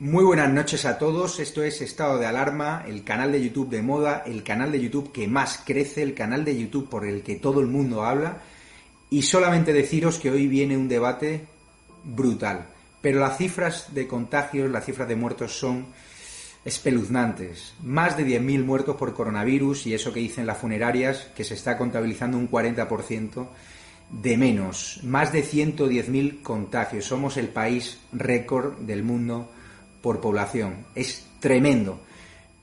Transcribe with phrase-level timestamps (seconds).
[0.00, 3.82] Muy buenas noches a todos, esto es Estado de Alarma, el canal de YouTube de
[3.82, 7.36] moda, el canal de YouTube que más crece, el canal de YouTube por el que
[7.36, 8.40] todo el mundo habla
[9.10, 11.44] y solamente deciros que hoy viene un debate
[12.02, 12.68] brutal,
[13.02, 15.84] pero las cifras de contagios, las cifras de muertos son
[16.64, 17.74] espeluznantes.
[17.82, 21.76] Más de 10.000 muertos por coronavirus y eso que dicen las funerarias, que se está
[21.76, 23.48] contabilizando un 40%
[24.08, 25.00] de menos.
[25.02, 27.04] Más de 110.000 contagios.
[27.04, 29.50] Somos el país récord del mundo
[30.00, 30.86] por población.
[30.94, 32.00] Es tremendo.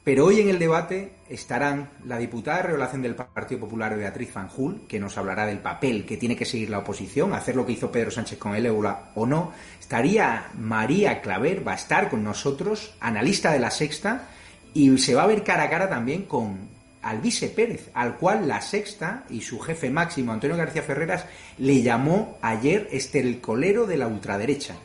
[0.04, 4.88] Pero hoy en el debate estarán la diputada de Relación del Partido Popular Beatriz Fanjul,
[4.88, 7.92] que nos hablará del papel que tiene que seguir la oposición, hacer lo que hizo
[7.92, 9.52] Pedro Sánchez con el ébola o no.
[9.78, 14.30] Estaría María Claver, va a estar con nosotros, analista de la Sexta,
[14.73, 16.70] y se va a ver cara a cara también con
[17.02, 21.26] Alvise Pérez, al cual la Sexta y su jefe máximo, Antonio García Ferreras,
[21.58, 24.76] le llamó ayer estercolero de la ultraderecha.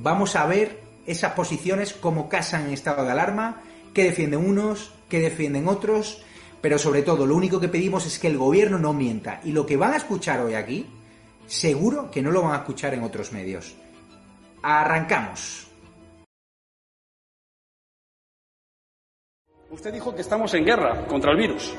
[0.00, 5.20] Vamos a ver esas posiciones, cómo casan en estado de alarma, qué defienden unos, qué
[5.20, 6.22] defienden otros,
[6.60, 9.40] pero sobre todo lo único que pedimos es que el gobierno no mienta.
[9.44, 10.86] Y lo que van a escuchar hoy aquí,
[11.46, 13.74] seguro que no lo van a escuchar en otros medios.
[14.62, 15.68] Arrancamos.
[19.70, 21.74] Usted dijo que estamos en guerra contra el virus,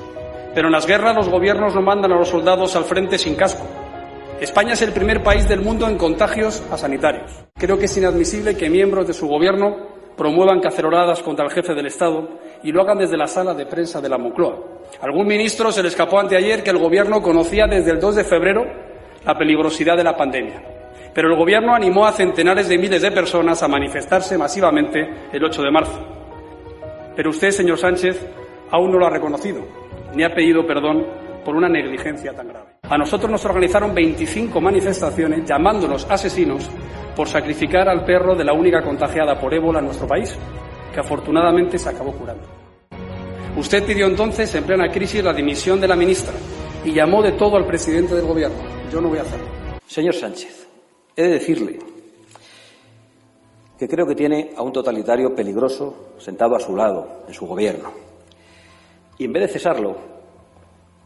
[0.54, 3.66] pero en las guerras los gobiernos no mandan a los soldados al frente sin casco.
[4.40, 7.32] España es el primer país del mundo en contagios a sanitarios.
[7.54, 9.74] Creo que es inadmisible que miembros de su gobierno
[10.14, 12.28] promuevan caceroladas contra el jefe del Estado
[12.62, 14.58] y lo hagan desde la sala de prensa de la Moncloa.
[15.00, 18.64] algún ministro se le escapó anteayer que el gobierno conocía desde el 2 de febrero
[19.24, 20.62] la peligrosidad de la pandemia.
[21.14, 25.62] Pero el gobierno animó a centenares de miles de personas a manifestarse masivamente el 8
[25.62, 25.98] de marzo.
[27.16, 28.20] Pero usted, señor Sánchez,
[28.70, 29.62] aún no lo ha reconocido,
[30.14, 32.66] ni ha pedido perdón por una negligencia tan grave.
[32.82, 36.68] A nosotros nos organizaron 25 manifestaciones llamándonos asesinos
[37.14, 40.36] por sacrificar al perro de la única contagiada por ébola en nuestro país,
[40.92, 42.42] que afortunadamente se acabó curando.
[43.56, 46.34] Usted pidió entonces, en plena crisis, la dimisión de la ministra
[46.84, 48.58] y llamó de todo al presidente del gobierno.
[48.90, 49.46] Yo no voy a hacerlo.
[49.86, 50.66] Señor Sánchez,
[51.14, 51.78] he de decirle
[53.78, 57.92] que creo que tiene a un totalitario peligroso sentado a su lado en su gobierno.
[59.16, 60.15] Y en vez de cesarlo,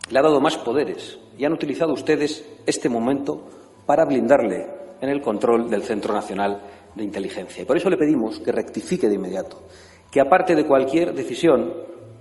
[0.09, 3.47] le ha dado más poderes y han utilizado ustedes este momento
[3.87, 4.66] para blindarle
[5.00, 6.61] en el control del Centro Nacional
[6.94, 7.62] de Inteligencia.
[7.62, 9.62] Y por eso le pedimos que rectifique de inmediato,
[10.10, 11.72] que aparte de cualquier decisión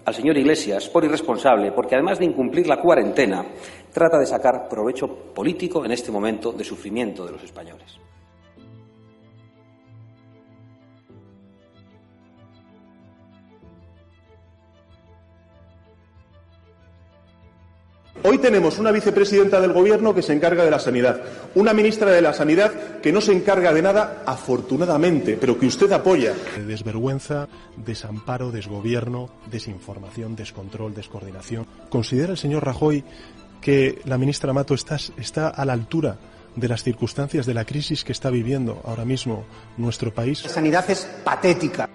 [0.05, 3.45] al señor Iglesias por irresponsable, porque además de incumplir la cuarentena,
[3.93, 7.99] trata de sacar provecho político en este momento de sufrimiento de los españoles.
[18.21, 21.21] Hoy tenemos una vicepresidenta del Gobierno que se encarga de la sanidad,
[21.55, 25.89] una ministra de la Sanidad que no se encarga de nada, afortunadamente, pero que usted
[25.93, 26.33] apoya.
[26.67, 27.47] Desvergüenza,
[27.77, 31.65] desamparo, desgobierno, desinformación, descontrol, descoordinación.
[31.89, 33.05] ¿Considera el señor Rajoy
[33.61, 36.17] que la ministra Mato está, está a la altura
[36.57, 39.45] de las circunstancias de la crisis que está viviendo ahora mismo
[39.77, 40.43] nuestro país?
[40.43, 41.89] La sanidad es patética.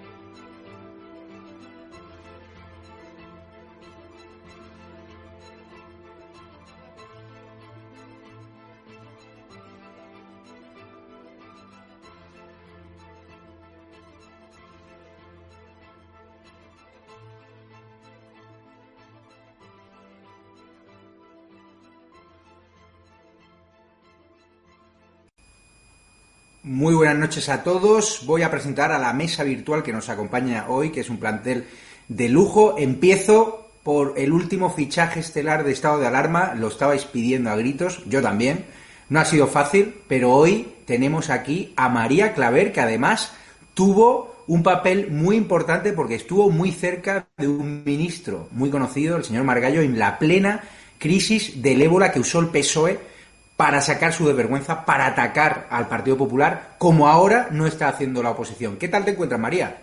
[26.75, 28.23] Muy buenas noches a todos.
[28.25, 31.67] Voy a presentar a la mesa virtual que nos acompaña hoy, que es un plantel
[32.09, 32.75] de lujo.
[32.77, 36.53] Empiezo por el último fichaje estelar de estado de alarma.
[36.53, 38.65] Lo estabais pidiendo a gritos, yo también.
[39.07, 43.31] No ha sido fácil, pero hoy tenemos aquí a María Claver, que además
[43.73, 49.23] tuvo un papel muy importante porque estuvo muy cerca de un ministro muy conocido, el
[49.23, 50.61] señor Margallo, en la plena
[50.97, 53.14] crisis del ébola que usó el PSOE
[53.57, 58.31] para sacar su desvergüenza, para atacar al Partido Popular, como ahora no está haciendo la
[58.31, 58.77] oposición.
[58.77, 59.81] ¿Qué tal te encuentras, María?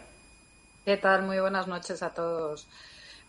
[0.85, 1.23] ¿Qué tal?
[1.23, 2.67] Muy buenas noches a todos.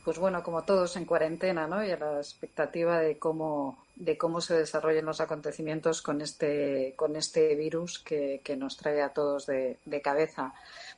[0.03, 1.83] Pues bueno, como todos en cuarentena, ¿no?
[1.85, 7.15] Y a la expectativa de cómo, de cómo se desarrollen los acontecimientos con este, con
[7.15, 10.53] este virus que, nos trae a todos de, cabeza.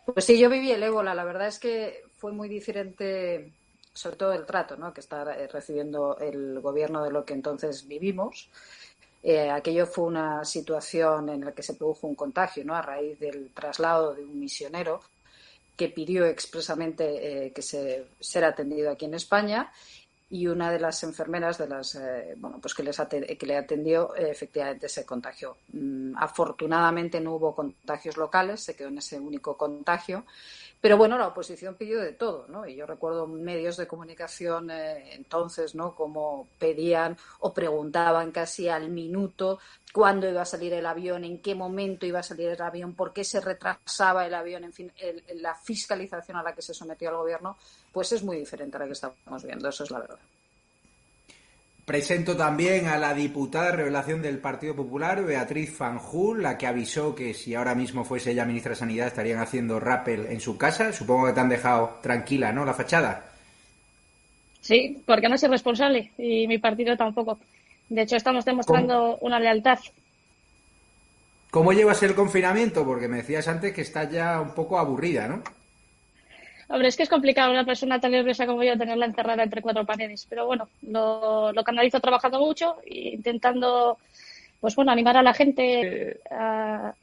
[0.06, 1.14] Pues sí, yo viví el ébola.
[1.14, 3.52] La verdad es que fue muy diferente,
[3.94, 4.92] sobre todo el trato ¿no?
[4.92, 8.50] que está recibiendo el gobierno de lo que entonces vivimos.
[9.27, 12.75] Eh, aquello fue una situación en la que se produjo un contagio ¿no?
[12.75, 15.01] a raíz del traslado de un misionero
[15.75, 19.72] que pidió expresamente eh, que se ser atendido aquí en España
[20.30, 24.16] y una de las enfermeras de las eh, bueno pues que les que le atendió
[24.16, 29.57] eh, efectivamente se contagió mm, afortunadamente no hubo contagios locales se quedó en ese único
[29.57, 30.25] contagio
[30.86, 32.68] pero bueno, la oposición pidió de todo, ¿no?
[32.68, 35.96] Y yo recuerdo medios de comunicación eh, entonces, ¿no?
[35.96, 39.58] Como pedían o preguntaban casi al minuto
[39.92, 43.14] cuándo iba a salir el avión, en qué momento iba a salir el avión, por
[43.14, 44.94] qué se retrasaba el avión, en fin,
[45.38, 47.58] la fiscalización a la que se sometió el gobierno,
[47.92, 50.20] pues es muy diferente a la que estamos viendo, eso es la verdad.
[51.86, 57.14] Presento también a la diputada de revelación del Partido Popular, Beatriz Fanjul, la que avisó
[57.14, 60.92] que si ahora mismo fuese ella ministra de Sanidad estarían haciendo rappel en su casa.
[60.92, 62.66] Supongo que te han dejado tranquila, ¿no?
[62.66, 63.30] La fachada.
[64.62, 67.38] Sí, porque no soy responsable y mi partido tampoco.
[67.88, 69.78] De hecho, estamos demostrando una lealtad.
[71.52, 72.84] ¿Cómo llevas el confinamiento?
[72.84, 75.44] Porque me decías antes que estás ya un poco aburrida, ¿no?
[76.68, 79.86] Hombre, es que es complicado una persona tan nerviosa como yo tenerla encerrada entre cuatro
[79.86, 83.98] paredes, pero bueno, lo, lo canalizo trabajando mucho e intentando,
[84.60, 86.94] pues bueno, animar a la gente a,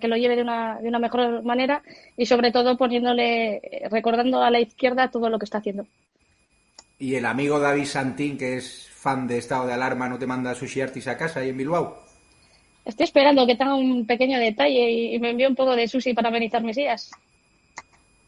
[0.00, 1.82] que lo lleve de una, de una mejor manera
[2.16, 3.60] y sobre todo poniéndole,
[3.90, 5.86] recordando a la izquierda todo lo que está haciendo.
[6.98, 10.54] ¿Y el amigo David Santín, que es fan de estado de alarma, no te manda
[10.54, 12.02] sushi artis a casa ahí en Bilbao?
[12.84, 16.28] Estoy esperando que tenga un pequeño detalle y me envíe un poco de sushi para
[16.28, 17.10] amenizar mis días.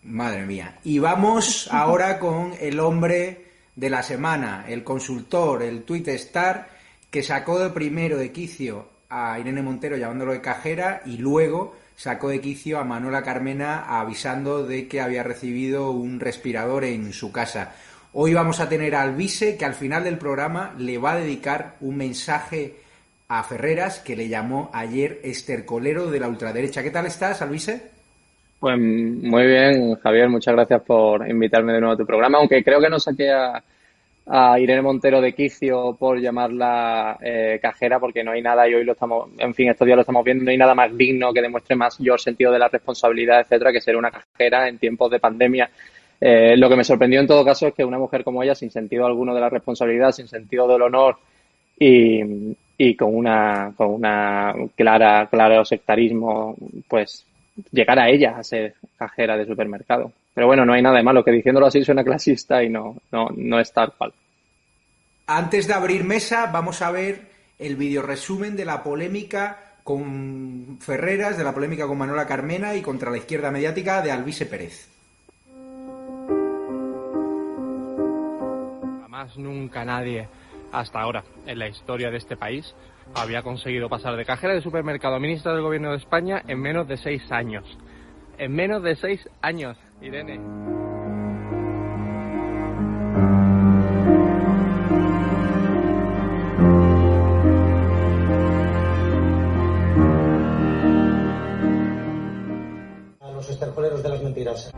[0.02, 0.78] Madre mía.
[0.84, 6.68] Y vamos ahora con el hombre de la semana, el consultor, el tweet star,
[7.10, 12.28] que sacó de primero de quicio a Irene Montero llamándolo de cajera y luego sacó
[12.28, 17.74] de quicio a Manuela Carmena avisando de que había recibido un respirador en su casa.
[18.12, 21.76] Hoy vamos a tener a Alvise que al final del programa le va a dedicar
[21.80, 22.76] un mensaje
[23.28, 26.82] a Ferreras que le llamó ayer estercolero de la ultraderecha.
[26.82, 27.97] ¿Qué tal estás, Alvise?
[28.60, 32.80] Pues muy bien, Javier, muchas gracias por invitarme de nuevo a tu programa, aunque creo
[32.80, 33.62] que no saqué a,
[34.58, 38.92] Irene Montero de quicio por llamarla eh, cajera, porque no hay nada, y hoy lo
[38.92, 41.76] estamos, en fin, estos días lo estamos viendo, no hay nada más digno que demuestre
[41.76, 45.20] más yo el sentido de la responsabilidad, etcétera, que ser una cajera en tiempos de
[45.20, 45.70] pandemia.
[46.20, 48.70] Eh, lo que me sorprendió en todo caso es que una mujer como ella, sin
[48.70, 51.16] sentido alguno de la responsabilidad, sin sentido del honor
[51.78, 52.20] y,
[52.76, 56.54] y con una, con una clara, claro sectarismo,
[56.86, 57.24] pues
[57.70, 60.12] llegar a ella a ser cajera de supermercado.
[60.34, 63.28] Pero bueno, no hay nada de malo, que diciéndolo así suena clasista y no, no,
[63.34, 64.12] no es tal cual.
[65.26, 67.20] Antes de abrir mesa, vamos a ver
[67.58, 72.82] el video resumen de la polémica con Ferreras, de la polémica con Manuela Carmena y
[72.82, 74.88] contra la izquierda mediática de Alvise Pérez.
[79.02, 80.28] Jamás nunca nadie
[80.72, 82.74] hasta ahora en la historia de este país
[83.14, 86.86] había conseguido pasar de cajera de supermercado a ministra del Gobierno de España en menos
[86.88, 87.64] de seis años.
[88.38, 90.40] En menos de seis años, Irene.
[103.20, 104.72] A los estercoleros de las mentiras.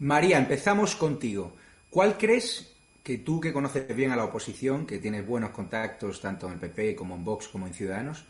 [0.00, 1.52] María, empezamos contigo.
[1.90, 6.46] ¿Cuál crees que tú que conoces bien a la oposición, que tienes buenos contactos tanto
[6.46, 8.24] en el PP como en Vox como en Ciudadanos,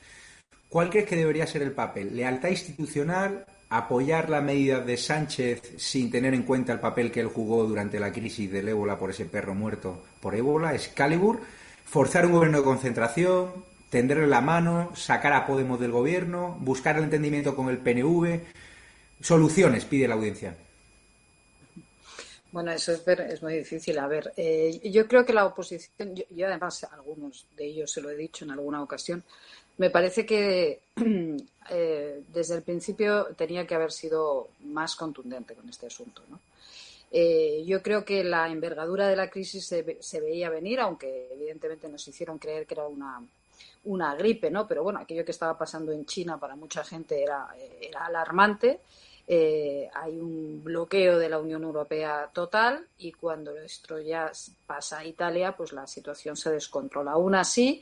[0.69, 2.17] cuál crees que debería ser el papel?
[2.17, 3.47] ¿Lealtad institucional?
[3.69, 8.01] ¿Apoyar la medida de Sánchez sin tener en cuenta el papel que él jugó durante
[8.01, 10.75] la crisis del ébola por ese perro muerto por ébola?
[10.75, 11.41] ¿Excalibur?
[11.85, 13.53] ¿Forzar un gobierno de concentración?
[13.91, 14.91] ¿Tenderle la mano?
[14.97, 16.59] ¿Sacar a Podemos del gobierno?
[16.59, 18.41] ¿Buscar el entendimiento con el PNV?
[19.21, 20.57] Soluciones, pide la audiencia.
[22.53, 23.99] Bueno, eso es, es muy difícil.
[23.99, 28.11] A ver, eh, yo creo que la oposición, yo, además algunos de ellos se lo
[28.11, 29.23] he dicho en alguna ocasión,
[29.79, 30.81] me parece que
[31.71, 36.23] eh, desde el principio tenía que haber sido más contundente con este asunto.
[37.13, 41.89] Eh, yo creo que la envergadura de la crisis se, se, veía venir, aunque evidentemente
[41.89, 43.21] nos hicieron creer que era una,
[43.85, 44.67] una gripe, ¿no?
[44.67, 47.49] Pero bueno, aquello que estaba pasando en China para mucha gente era,
[47.81, 48.81] era alarmante
[49.33, 54.33] eh, hay un bloqueo de la Unión Europea total y cuando esto ya
[54.67, 57.13] pasa a Italia, pues la situación se descontrola.
[57.13, 57.81] Aún así,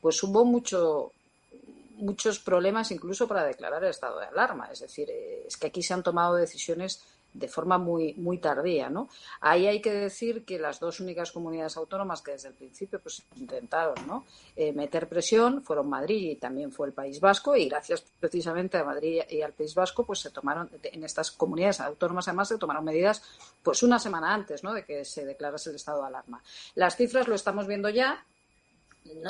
[0.00, 1.12] pues hubo mucho,
[1.94, 4.68] muchos problemas incluso para declarar el estado de alarma.
[4.72, 7.00] Es decir, eh, es que aquí se han tomado decisiones
[7.32, 9.08] de forma muy, muy tardía, ¿no?
[9.40, 13.22] Ahí hay que decir que las dos únicas comunidades autónomas que desde el principio pues,
[13.36, 14.24] intentaron ¿no?
[14.56, 18.84] Eh, meter presión fueron Madrid y también fue el País Vasco y gracias precisamente a
[18.84, 22.84] Madrid y al País Vasco pues se tomaron en estas comunidades autónomas además se tomaron
[22.84, 23.22] medidas
[23.62, 24.72] pues una semana antes ¿no?
[24.72, 26.42] de que se declarase el estado de alarma.
[26.74, 28.24] Las cifras lo estamos viendo ya,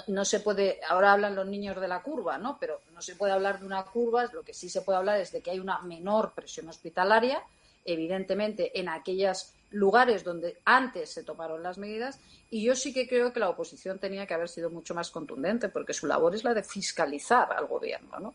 [0.09, 2.59] no, se puede, ahora hablan los niños de la curva, ¿no?
[2.59, 5.33] Pero no se puede hablar de una curva, lo que sí se puede hablar es
[5.33, 7.43] de que hay una menor presión hospitalaria,
[7.85, 12.19] evidentemente en aquellos lugares donde antes se tomaron las medidas,
[12.51, 15.69] y yo sí que creo que la oposición tenía que haber sido mucho más contundente,
[15.69, 18.35] porque su labor es la de fiscalizar al gobierno, ¿no?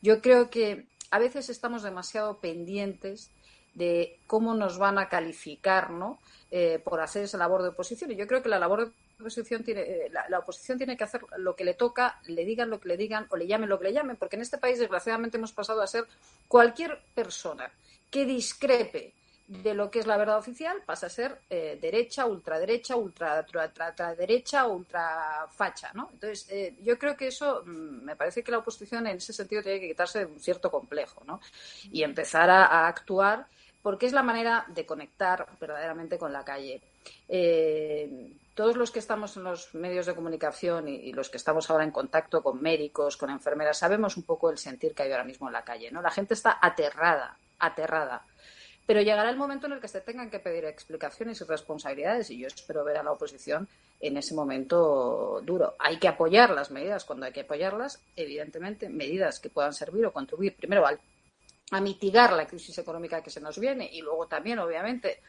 [0.00, 3.30] Yo creo que a veces estamos demasiado pendientes
[3.74, 6.18] de cómo nos van a calificar, ¿no?
[6.50, 8.10] Eh, por hacer esa labor de oposición.
[8.10, 11.22] Y yo creo que la labor de oposición tiene, eh, la, oposición tiene que hacer
[11.38, 13.86] lo que le toca, le digan lo que le digan o le llamen lo que
[13.86, 16.06] le llamen, porque en este país desgraciadamente hemos pasado a ser
[16.48, 17.72] cualquier persona
[18.12, 19.14] que discrepe
[19.48, 24.14] de lo que es la verdad oficial pasa a ser eh, derecha, ultraderecha, ultra, ultra,
[24.14, 26.10] derecha, ultra facha, ¿no?
[26.12, 29.62] Entonces, eh, yo creo que eso mm, me parece que la oposición en ese sentido
[29.62, 31.40] tiene que quitarse un cierto complejo, ¿no?
[31.90, 33.46] Y empezar a, actuar
[33.82, 36.80] porque es la manera de conectar verdaderamente con la calle.
[37.28, 41.84] Eh, todos los que estamos en los medios de comunicación y, los que estamos ahora
[41.84, 45.48] en contacto con médicos, con enfermeras, sabemos un poco el sentir que hay ahora mismo
[45.48, 46.02] en la calle, ¿no?
[46.02, 48.26] La gente está aterrada, aterrada.
[48.84, 52.38] Pero llegará el momento en el que se tengan que pedir explicaciones y responsabilidades y
[52.38, 53.68] yo espero ver a la oposición
[54.00, 55.74] en ese momento duro.
[55.78, 60.12] Hay que apoyar las medidas cuando hay que apoyarlas, evidentemente, medidas que puedan servir o
[60.12, 65.20] contribuir primero a mitigar la crisis económica que se nos viene y luego también, obviamente,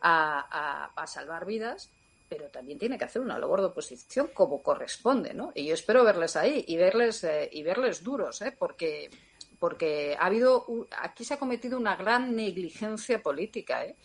[0.00, 1.90] a salvar vidas
[2.28, 5.52] pero también tiene que hacer una labor de oposición como corresponde, ¿no?
[5.54, 8.54] Y yo espero verles ahí y verles eh, y verles duros, ¿eh?
[8.58, 9.10] Porque
[9.58, 10.66] porque ha habido
[10.98, 13.96] aquí se ha cometido una gran negligencia política, ¿eh?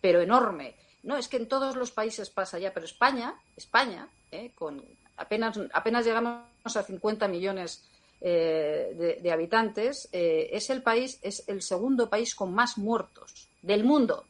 [0.00, 0.74] Pero enorme.
[1.02, 4.52] No es que en todos los países pasa ya, pero España, España, ¿eh?
[4.54, 4.82] con
[5.16, 7.84] apenas apenas llegamos a 50 millones
[8.20, 14.24] eh, de, habitantes, es el país es el segundo país con más muertos del mundo,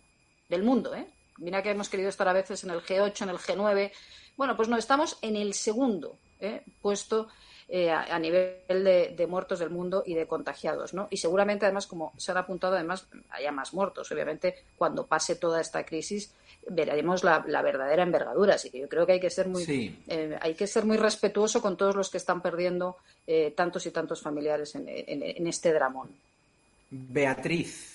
[0.48, 1.06] del mundo, ¿eh?
[1.38, 3.92] Mira que hemos querido estar a veces en el G8, en el G9.
[4.36, 6.18] Bueno, pues no, estamos en el segundo
[6.80, 7.28] puesto
[7.68, 8.84] eh, a, nivel
[9.16, 11.08] de, muertos del mundo y de contagiados, ¿no?
[11.10, 14.10] Y seguramente, además, como se han apuntado, además, haya más muertos.
[14.12, 16.34] Obviamente, cuando pase toda esta crisis,
[16.68, 18.54] veremos la, verdadera envergadura.
[18.54, 19.64] Así que yo creo que hay que ser muy,
[20.08, 22.96] eh, hay que ser muy respetuoso con todos los que están perdiendo
[23.54, 26.10] tantos y tantos familiares en este dramón.
[26.90, 27.94] Beatriz,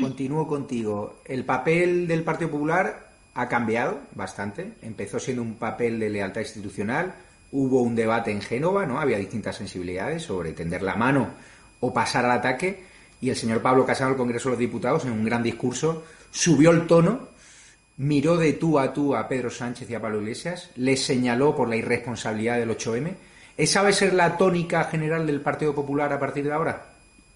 [0.00, 1.22] Continúo contigo.
[1.24, 4.74] El papel del Partido Popular ha cambiado bastante.
[4.82, 7.14] Empezó siendo un papel de lealtad institucional.
[7.50, 9.00] Hubo un debate en Génova, ¿no?
[9.00, 11.30] Había distintas sensibilidades sobre tender la mano
[11.80, 12.84] o pasar al ataque.
[13.20, 16.70] Y el señor Pablo Casado, del Congreso de los Diputados, en un gran discurso, subió
[16.70, 17.28] el tono,
[17.96, 21.68] miró de tú a tú a Pedro Sánchez y a Pablo Iglesias, le señaló por
[21.68, 23.14] la irresponsabilidad del 8M.
[23.56, 26.86] ¿Esa va a ser la tónica general del Partido Popular a partir de ahora?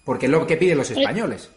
[0.05, 1.49] Porque es lo que piden los españoles.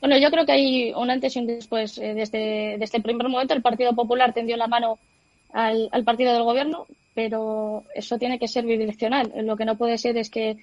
[0.00, 1.98] Bueno, yo creo que hay un antes y un después.
[1.98, 4.98] Eh, desde, desde el primer momento el Partido Popular tendió la mano
[5.52, 6.86] al, partido del gobierno,
[7.18, 9.32] pero eso tiene que ser bidireccional.
[9.44, 10.56] Lo que no puede ser es que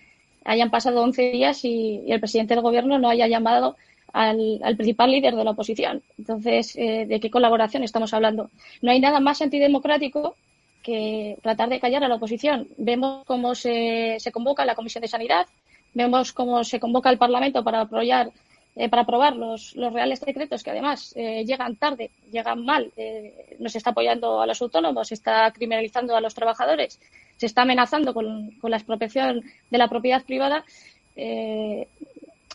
[0.45, 3.75] hayan pasado 11 días y, el presidente del gobierno no haya llamado
[4.13, 6.01] al, principal líder de la oposición.
[6.17, 8.51] Entonces, eh, ¿de qué colaboración estamos hablando?
[8.81, 10.38] No hay nada más antidemocrático
[10.81, 12.69] que tratar de callar a la oposición.
[12.77, 15.47] Vemos cómo se, se convoca la Comisión de Sanidad,
[15.93, 18.31] vemos cómo se convoca el Parlamento para apoyar
[18.77, 23.70] eh, para aprobar los, reales decretos que además eh, llegan tarde, llegan mal, eh, no
[23.70, 27.00] se está apoyando a los autónomos, se está criminalizando a los trabajadores,
[27.38, 30.65] se está amenazando con, la expropiación de la propiedad privada.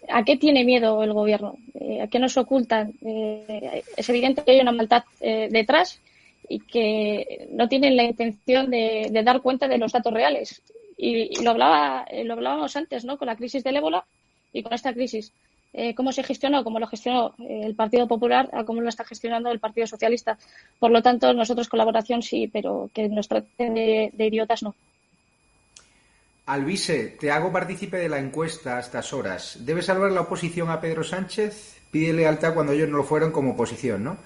[0.09, 1.57] ¿A qué tiene miedo el gobierno?
[2.03, 2.93] ¿A qué nos ocultan?
[3.00, 6.00] es evidente que hay una maldad detrás
[6.50, 10.62] y que no tienen la intención de, dar cuenta de los datos reales.
[10.99, 13.17] Y, y, lo, hablaba, lo hablábamos antes, ¿no?
[13.17, 14.05] Con la crisis del ébola
[14.53, 15.33] y con esta crisis.
[15.73, 19.05] Eh, cómo se gestionó, cómo lo gestionó eh, el Partido Popular, a cómo lo está
[19.05, 20.37] gestionando el Partido Socialista.
[20.79, 24.75] Por lo tanto, nosotros colaboración sí, pero que nos traten de, idiotas no.
[26.47, 29.59] Alvise, te hago partícipe de la encuesta a estas horas.
[29.61, 31.81] ¿Debe salvar la oposición a Pedro Sánchez?
[31.93, 34.17] Pide lealtad cuando ellos no lo fueron como oposición, ¿no?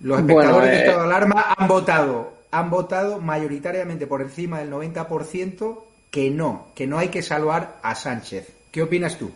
[0.00, 4.70] Los espectadores de eh, estado de alarma han votado, han votado mayoritariamente por encima del
[4.70, 8.54] 90% que no, que no hay que salvar a Sánchez.
[8.70, 9.30] ¿Qué opinas tú?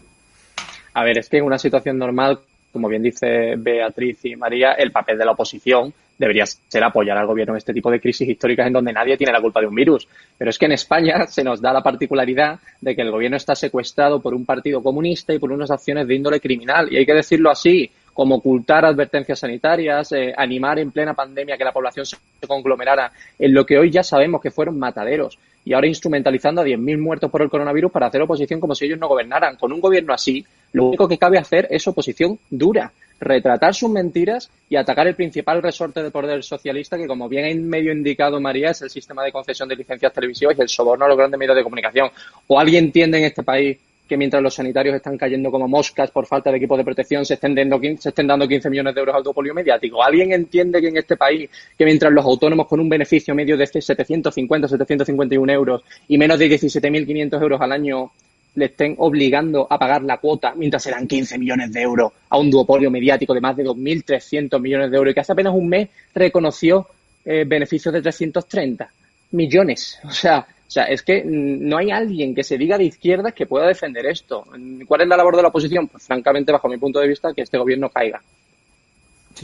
[0.95, 2.41] A ver, es que en una situación normal,
[2.73, 7.27] como bien dice Beatriz y María, el papel de la oposición debería ser apoyar al
[7.27, 9.75] gobierno en este tipo de crisis históricas en donde nadie tiene la culpa de un
[9.75, 10.07] virus.
[10.37, 13.55] Pero es que en España se nos da la particularidad de que el gobierno está
[13.55, 16.93] secuestrado por un partido comunista y por unas acciones de índole criminal.
[16.93, 21.65] Y hay que decirlo así, como ocultar advertencias sanitarias, eh, animar en plena pandemia que
[21.65, 25.87] la población se conglomerara en lo que hoy ya sabemos que fueron mataderos y ahora
[25.87, 29.57] instrumentalizando a 10.000 muertos por el coronavirus para hacer oposición como si ellos no gobernaran.
[29.57, 34.51] Con un gobierno así, lo único que cabe hacer es oposición dura, retratar sus mentiras
[34.69, 38.71] y atacar el principal resorte de poder socialista que, como bien ha medio indicado María,
[38.71, 41.57] es el sistema de concesión de licencias televisivas y el soborno a los grandes medios
[41.57, 42.11] de comunicación.
[42.49, 46.27] ¿O alguien entiende en este país que mientras los sanitarios están cayendo como moscas por
[46.27, 49.15] falta de equipo de protección, se estén, dando, se estén dando 15 millones de euros
[49.17, 50.03] al duopolio mediático.
[50.03, 51.49] ¿Alguien entiende que en este país,
[51.79, 56.51] que mientras los autónomos con un beneficio medio de 750, 751 euros y menos de
[56.51, 58.11] 17.500 euros al año
[58.55, 62.51] le estén obligando a pagar la cuota mientras serán 15 millones de euros a un
[62.51, 65.89] duopolio mediático de más de 2.300 millones de euros y que hace apenas un mes
[66.15, 66.87] reconoció
[67.25, 68.91] eh, beneficios de 330
[69.33, 69.99] millones?
[70.05, 73.45] O sea, o sea, es que no hay alguien que se diga de izquierdas que
[73.45, 74.47] pueda defender esto.
[74.87, 75.87] ¿Cuál es la labor de la oposición?
[75.87, 78.23] Pues francamente, bajo mi punto de vista, que este gobierno caiga.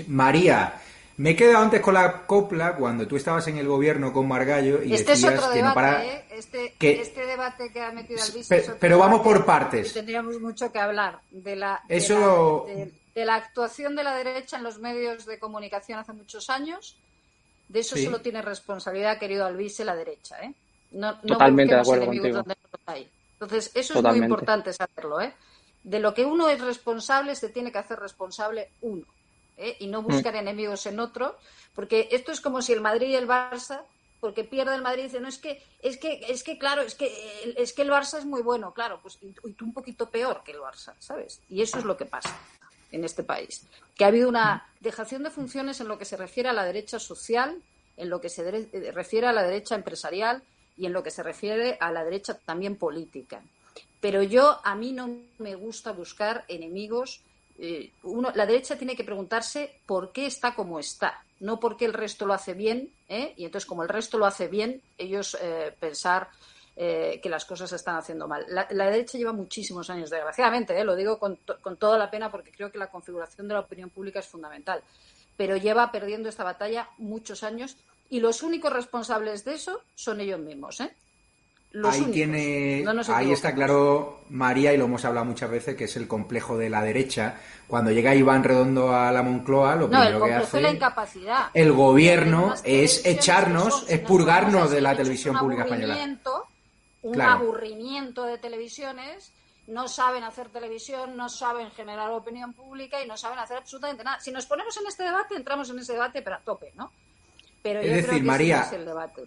[0.06, 0.72] María,
[1.18, 4.82] me he quedado antes con la copla cuando tú estabas en el gobierno con Margallo
[4.82, 6.04] y este decías es otro que debate, no para...
[6.04, 6.24] ¿eh?
[6.30, 9.92] este, este, debate que ha metido al Pero, pero vamos por partes.
[9.92, 12.64] Tendríamos mucho que hablar de la, Eso...
[12.66, 16.12] de la, de, de la actuación de la derecha en los medios de comunicación hace
[16.12, 16.96] muchos años.
[17.68, 18.04] De eso Sí.
[18.04, 20.40] solo tiene responsabilidad, querido Alvise, la derecha.
[20.42, 20.54] ¿eh?
[20.92, 22.56] No, no Totalmente de busquemos acuerdo contigo.
[22.72, 23.10] no hay.
[23.32, 25.20] Entonces, eso es muy importante saberlo.
[25.20, 25.34] ¿eh?
[25.82, 29.04] De lo que uno es responsable, se tiene que hacer responsable uno.
[29.58, 29.76] ¿Eh?
[29.80, 31.36] Y no buscar enemigos en otro,
[31.74, 33.82] porque esto es como si el Madrid y el Barça,
[34.20, 37.54] porque pierde el Madrid, dice, no, es que, es que, es que claro, es que,
[37.56, 40.42] es que el Barça es muy bueno, claro, pues y tú, y un poquito peor
[40.44, 41.40] que el Barça, ¿sabes?
[41.48, 42.36] Y eso es lo que pasa
[42.90, 43.66] en este país.
[43.96, 46.98] Que ha habido una dejación de funciones en lo que se refiere a la derecha
[46.98, 47.62] social,
[47.96, 50.42] en lo que se eh, refiere a la derecha empresarial
[50.76, 53.42] y en lo que se refiere a la derecha también política.
[54.00, 57.22] Pero yo, a mí no me gusta buscar enemigos.
[57.58, 61.92] Eh, uno, la derecha tiene que preguntarse por qué está como está, no porque el
[61.92, 63.34] resto lo hace bien, ¿eh?
[63.36, 66.28] y entonces como el resto lo hace bien, ellos eh, pensar
[66.80, 68.46] eh, que las cosas se están haciendo mal.
[68.48, 70.84] La, derecha lleva muchísimos años, desgraciadamente, ¿eh?
[70.84, 73.90] lo digo con, con toda la pena porque creo que la configuración de la opinión
[73.90, 74.80] pública es fundamental,
[75.36, 77.76] pero lleva perdiendo esta batalla muchos años
[78.10, 80.78] y los únicos responsables de eso son ellos mismos.
[80.78, 80.94] ¿eh?
[81.70, 82.14] Los ahí únicos.
[82.14, 86.08] tiene, No ahí está claro María y lo hemos hablado muchas veces que es el
[86.08, 87.36] complejo de la derecha.
[87.66, 90.62] Cuando llega Iván Redondo a la Moncloa, lo No, el primero que complejo hace es
[90.62, 91.46] la incapacidad.
[91.52, 95.94] el gobierno es que echarnos, es nos purgarnos de la televisión un pública española.
[97.02, 97.32] Un Claro.
[97.32, 99.30] aburrimiento de televisiones,
[99.68, 104.18] no saben hacer televisión, no saben generar opinión pública y no saben hacer absolutamente nada.
[104.20, 106.90] Si nos ponemos en este debate, entramos en ese debate, pero a tope, ¿no?
[107.62, 109.22] Pero Es yo decir, creo que María, ese es el debate.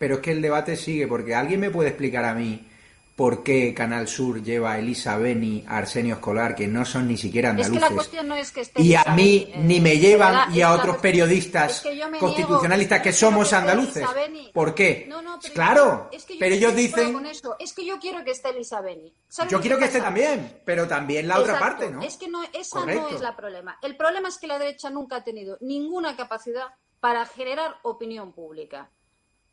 [0.00, 2.66] Pero es que el debate sigue, porque alguien me puede explicar a mí
[3.14, 7.18] por qué Canal Sur lleva a Elisa Beni, a Arsenio Escolar, que no son ni
[7.18, 7.90] siquiera Es que andaluces.
[7.90, 10.72] la cuestión no es que esté y a mí eh, ni me llevan y a
[10.72, 14.08] otros periodistas es que constitucionalistas que somos andaluces.
[14.54, 15.04] ¿Por qué?
[15.06, 17.56] No, no, pero claro, es que yo pero ellos dicen, con eso.
[17.58, 19.12] Es que yo quiero que esté Elisa Beni.
[19.28, 22.00] ¿Sabes yo quiero que esté también, pero también la otra parte, ¿no?
[22.00, 23.10] Es que no, esa Correcto.
[23.10, 23.78] no es la problema.
[23.82, 26.68] El problema es que la derecha nunca ha tenido ninguna capacidad
[27.00, 28.88] para generar opinión pública.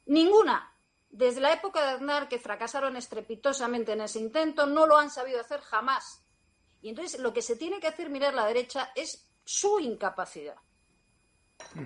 [0.08, 0.74] Ninguna.
[1.10, 5.40] Desde la época de Aznar, que fracasaron estrepitosamente en ese intento, no lo han sabido
[5.40, 6.24] hacer jamás.
[6.82, 10.58] Y entonces lo que se tiene que hacer mirar la derecha es su incapacidad.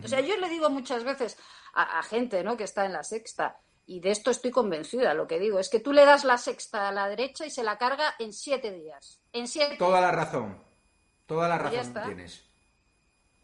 [0.03, 1.37] O sea, yo le digo muchas veces
[1.73, 2.57] a, a gente ¿no?
[2.57, 5.79] que está en la sexta, y de esto estoy convencida, lo que digo, es que
[5.79, 9.21] tú le das la sexta a la derecha y se la carga en siete días.
[9.33, 10.61] En siete Toda la razón.
[11.25, 12.05] Toda la Pues razón está.
[12.05, 12.43] tienes.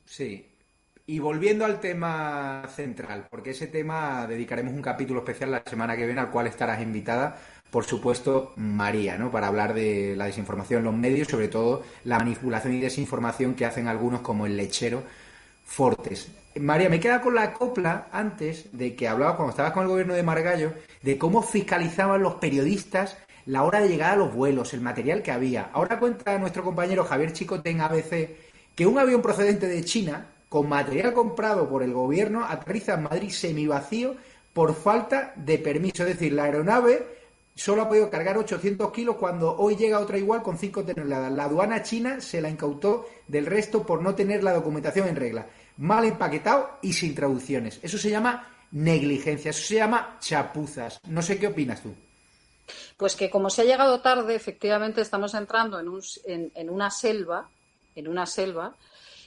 [0.05, 0.56] Sí.
[1.09, 6.05] Y volviendo al tema central, porque ese tema dedicaremos un capítulo especial la semana que
[6.05, 7.37] viene al cual estarás invitada,
[7.71, 9.31] por supuesto, María, ¿no?
[9.31, 13.65] Para hablar de la desinformación en los medios, sobre todo la manipulación y desinformación que
[13.65, 15.01] hacen algunos como el lechero
[15.63, 16.29] Fortes.
[16.59, 20.13] María, me queda con la copla antes de que hablabas cuando estabas con el gobierno
[20.13, 24.81] de Margallo de cómo fiscalizaban los periodistas la hora de llegar a los vuelos, el
[24.81, 25.69] material que había.
[25.71, 28.29] Ahora cuenta nuestro compañero Javier Chicote en ABC
[28.75, 33.29] que un avión procedente de China con material comprado por el gobierno aterriza en Madrid
[33.31, 34.15] semivacío
[34.53, 36.03] por falta de permiso.
[36.03, 37.05] Es decir, la aeronave
[37.55, 41.31] solo ha podido cargar 800 kilos cuando hoy llega otra igual con 5 toneladas.
[41.31, 45.47] La aduana china se la incautó del resto por no tener la documentación en regla.
[45.77, 47.79] Mal empaquetado y sin traducciones.
[47.83, 50.99] Eso se llama negligencia, eso se llama chapuzas.
[51.07, 51.93] No sé qué opinas tú.
[52.97, 56.89] Pues que como se ha llegado tarde, efectivamente estamos entrando en, un- en- en una
[56.89, 57.49] selva,
[57.95, 58.75] en una selva,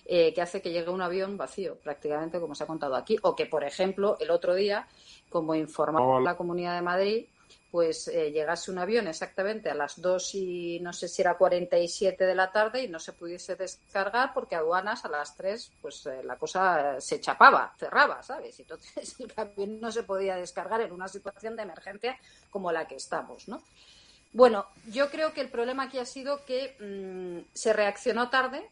[0.07, 3.35] eh, que hace que llegue un avión vacío, prácticamente como se ha contado aquí, o
[3.35, 4.87] que, por ejemplo, el otro día,
[5.29, 7.27] como informó la Comunidad de Madrid,
[7.71, 12.25] pues eh, llegase un avión exactamente a las 2 y no sé si era 47
[12.25, 16.23] de la tarde y no se pudiese descargar porque aduanas a las 3 pues eh,
[16.25, 18.59] la cosa se chapaba, cerraba, ¿sabes?
[18.59, 22.19] Y entonces el avión no se podía descargar en una situación de emergencia
[22.51, 23.63] como la que estamos, ¿no?
[24.33, 28.69] Bueno, yo creo que el problema aquí ha sido que mm, se reaccionó tarde.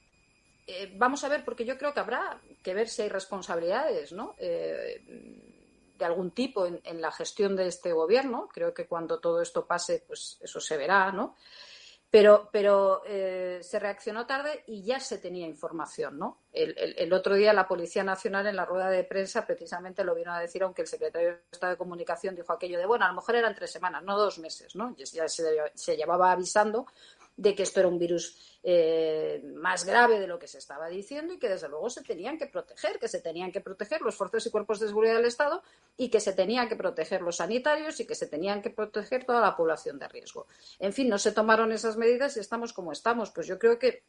[0.70, 4.34] Eh, vamos a ver, porque yo creo que habrá que ver si hay responsabilidades, ¿no?
[4.38, 8.48] de algún tipo en, la gestión de este gobierno.
[8.52, 11.34] Creo que cuando todo esto pase, pues eso se verá, ¿no?
[12.10, 16.38] Pero, pero eh, se reaccionó tarde y ya se tenía información, ¿no?
[16.50, 20.40] El, otro día la Policía Nacional en la rueda de prensa precisamente lo vino a
[20.40, 23.36] decir, aunque el secretario de Estado de Comunicación dijo aquello de, bueno, a lo mejor
[23.36, 24.96] eran tres semanas, no dos meses, ¿no?
[24.96, 26.86] Ya se, se llevaba avisando
[27.38, 31.32] de que esto era un virus eh, más grave de lo que se estaba diciendo
[31.32, 34.44] y que desde luego se tenían que proteger, que se tenían que proteger los fuerzas
[34.44, 35.62] y cuerpos de seguridad del Estado
[35.96, 39.40] y que se tenían que proteger los sanitarios y que se tenían que proteger toda
[39.40, 40.48] la población de riesgo.
[40.80, 43.30] En fin, no se tomaron esas medidas y estamos como estamos.
[43.30, 44.02] Pues yo creo que,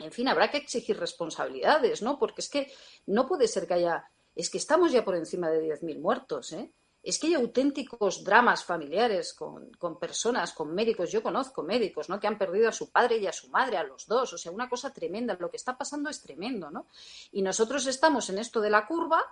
[0.00, 2.18] en fin, habrá que exigir responsabilidades, ¿no?
[2.18, 2.70] Porque es que
[3.06, 4.04] no puede ser que haya.
[4.36, 6.70] Es que estamos ya por encima de 10.000 muertos, ¿eh?
[7.08, 11.10] Es que hay auténticos dramas familiares con, personas, con médicos.
[11.10, 12.20] Yo conozco médicos, ¿no?
[12.20, 14.34] Que han perdido a su padre y a su madre, a los dos.
[14.34, 15.34] O sea, una cosa tremenda.
[15.40, 16.84] Lo que está pasando es tremendo, ¿no?
[17.32, 19.24] Y nosotros estamos en esto de la curva,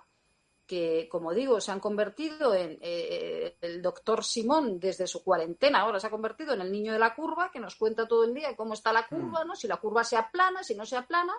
[0.65, 5.99] que, como digo, se han convertido en eh, el doctor Simón desde su cuarentena, ahora
[5.99, 8.55] se ha convertido en el niño de la curva, que nos cuenta todo el día
[8.55, 9.55] cómo está la curva, ¿no?
[9.55, 11.33] Si la curva se aplana, si no se aplana,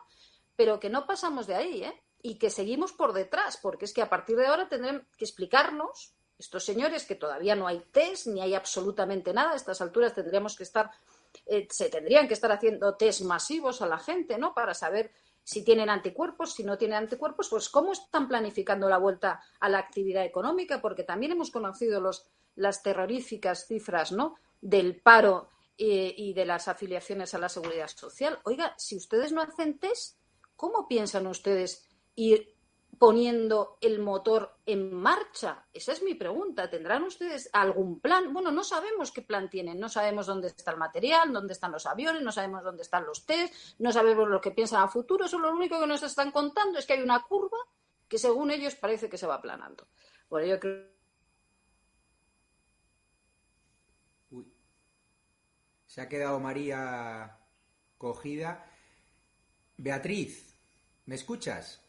[0.55, 2.03] pero que no pasamos de ahí, ¿eh?
[2.23, 6.15] Y que seguimos por detrás, porque es que a partir de ahora tendremos que explicarnos
[6.39, 9.53] estos señores que todavía no hay test ni hay absolutamente nada.
[9.53, 10.91] A estas alturas tendríamos que estar,
[11.47, 14.55] eh, se tendrían que estar haciendo test masivos a la gente, ¿no?
[14.55, 15.11] Para saber
[15.43, 19.79] si tienen anticuerpos, si no tienen anticuerpos, pues cómo están planificando la vuelta a la
[19.79, 24.37] actividad económica, porque también hemos conocido los, las terroríficas cifras, ¿no?
[24.61, 28.39] Del paro eh, y de las afiliaciones a la seguridad social.
[28.45, 30.19] Oiga, si ustedes no hacen test,
[30.55, 32.55] ¿cómo piensan ustedes ir
[32.99, 35.67] poniendo el motor en marcha?
[35.73, 36.71] Esa es mi pregunta.
[36.71, 38.33] ¿Tendrán ustedes algún plan?
[38.33, 41.87] Bueno, no sabemos qué plan tienen, no sabemos dónde está el material, dónde están los
[41.87, 45.27] aviones, no sabemos dónde están los test, no sabemos lo que piensan a futuro.
[45.27, 47.59] Eso lo único que nos están contando es que hay una curva
[48.09, 49.87] que según ellos parece que se va aplanando.
[50.29, 50.99] Bueno, yo creo
[55.99, 57.39] Se ha quedado María
[57.97, 58.71] cogida.
[59.79, 60.55] Beatriz,
[61.07, 61.83] ¿me escuchas?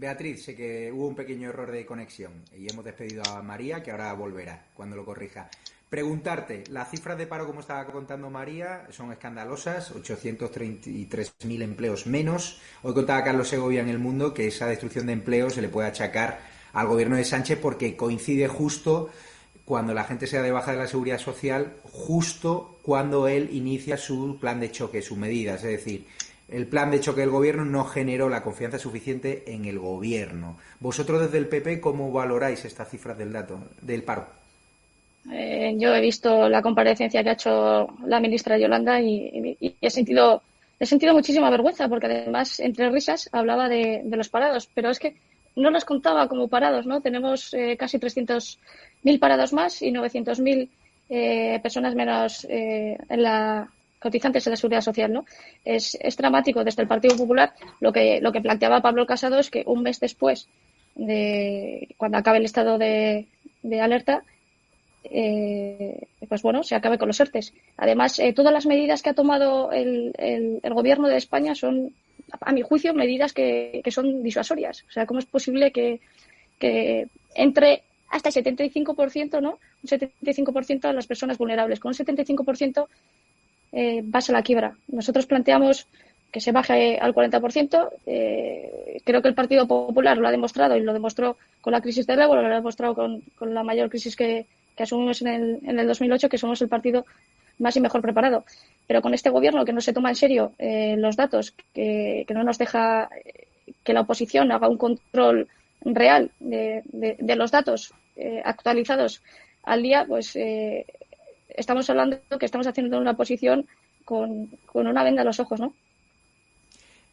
[0.00, 3.90] Beatriz, sé que hubo un pequeño error de conexión y hemos despedido a María, que
[3.90, 5.50] ahora volverá cuando lo corrija.
[5.90, 12.62] Preguntarte, las cifras de paro, como estaba contando María, son escandalosas, 833.000 empleos menos.
[12.82, 15.88] Hoy contaba Carlos Segovia en El Mundo que esa destrucción de empleo se le puede
[15.88, 16.40] achacar
[16.72, 19.10] al gobierno de Sánchez porque coincide justo
[19.66, 24.38] cuando la gente sea de baja de la seguridad social, justo cuando él inicia su
[24.40, 25.62] plan de choque, sus medidas.
[25.62, 26.06] Es decir,
[26.50, 30.58] el plan de choque del gobierno no generó la confianza suficiente en el gobierno.
[30.80, 34.26] Vosotros desde el PP, ¿cómo valoráis estas cifras del dato, del paro?
[35.30, 40.42] Eh, yo he visto la comparecencia que ha hecho la ministra Yolanda y, he sentido
[40.78, 45.14] he sentido muchísima vergüenza porque además entre risas hablaba de, los parados, pero es que
[45.56, 47.02] no los contaba como parados, ¿no?
[47.02, 50.68] Tenemos eh, casi 300.000 parados más y 900.000
[51.10, 53.68] eh, personas menos en la
[54.00, 55.24] cotizantes en la seguridad social, ¿no?
[55.64, 57.52] Es, es dramático desde el Partido Popular.
[57.80, 60.48] Lo que, lo que planteaba Pablo Casado es que un mes después
[60.94, 63.26] de cuando acabe el estado de,
[63.80, 64.24] alerta,
[65.04, 67.52] eh, pues bueno, se acabe con los ERTES.
[67.76, 71.94] Además, eh, todas las medidas que ha tomado el, el, gobierno de España son,
[72.40, 74.84] a mi juicio, medidas que, que son disuasorias.
[74.88, 76.00] O sea, ¿cómo es posible que,
[76.58, 79.58] que entre hasta el 75%, ¿no?
[79.82, 81.78] Un 75% de las personas vulnerables.
[81.78, 82.88] Con un 75%
[83.72, 84.76] eh, a la quiebra.
[84.88, 85.86] Nosotros planteamos
[86.30, 87.90] que se baje al 40%.
[88.06, 92.06] Eh, creo que el Partido Popular lo ha demostrado y lo demostró con la crisis
[92.06, 94.46] del euro, lo ha demostrado con, la mayor crisis que,
[94.78, 97.04] asumimos en el, en el 2008, que somos el partido
[97.58, 98.44] más y mejor preparado.
[98.86, 102.44] Pero con este gobierno que no se toma en serio eh, los datos, que, no
[102.44, 103.10] nos deja
[103.84, 105.48] que la oposición haga un control
[105.82, 107.92] real de, de, los datos
[108.44, 109.22] actualizados
[109.64, 110.36] al día, pues
[111.56, 113.66] estamos hablando que estamos haciendo una posición
[114.04, 115.74] con, una venda a los ojos, ¿no?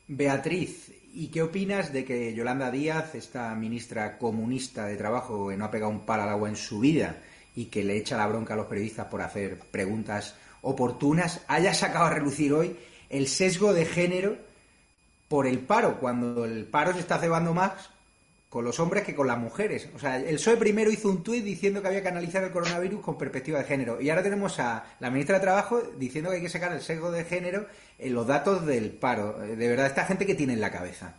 [0.08, 5.65] Beatriz, ¿y qué opinas de que Yolanda Díaz, esta ministra comunista de Trabajo, que no
[5.65, 7.17] ha pegado un palo al agua en su vida
[7.56, 12.06] y que le echa la bronca a los periodistas por hacer preguntas oportunas, haya sacado
[12.06, 12.76] a relucir hoy
[13.10, 14.38] el sesgo de género
[15.28, 17.89] por el paro, cuando el paro se está cebando más
[18.49, 19.89] con los hombres que con las mujeres.
[19.95, 23.01] O sea, el PSOE primero hizo un tuit diciendo que había que analizar el coronavirus
[23.01, 24.01] con perspectiva de género.
[24.01, 27.12] Y ahora tenemos a la ministra de Trabajo diciendo que hay que sacar el sesgo
[27.12, 27.67] de género
[27.99, 29.38] en los datos del paro.
[29.39, 31.15] De verdad, esta gente que tiene en la cabeza.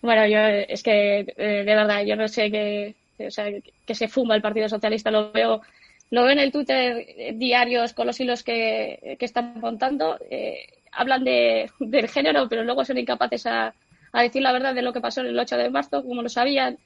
[0.00, 3.46] Bueno, yo es que eh, de verdad, yo no sé qué, o sea,
[3.86, 5.62] que se fuma el Partido Socialista, lo veo,
[6.10, 10.18] lo veo en el Twitter eh, diarios con los hilos que, están montando.
[10.28, 13.72] Eh, hablan de, del género, pero luego son incapaces a,
[14.12, 16.78] a decir la verdad de lo que pasó el 8 de marzo, como lo sabían.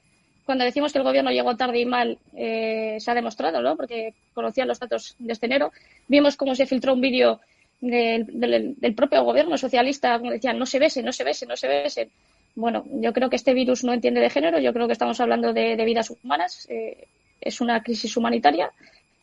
[0.45, 3.75] Cuando decimos que el gobierno llegó tarde y mal, eh, se ha demostrado, ¿no?
[3.75, 5.73] Porque conocían los datos de este enero.
[6.07, 7.41] Vimos cómo se filtró un vídeo
[7.81, 12.09] del, propio gobierno socialista, como decían, no se besen, no se besen, no se besen.
[12.55, 15.53] Bueno, yo creo que este virus no entiende de género, yo creo que estamos hablando
[15.53, 17.07] de, vidas humanas, eh,
[17.41, 18.71] es una crisis humanitaria,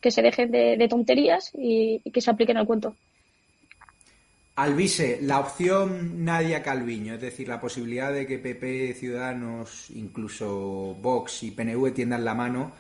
[0.01, 2.95] que se dejen de, tonterías y, y que se apliquen al cuento.
[4.57, 11.43] Alvise, la opción Nadia Calviño, es decir, la posibilidad de que PP, Ciudadanos, incluso Vox
[11.43, 12.73] y PNV tiendan la mano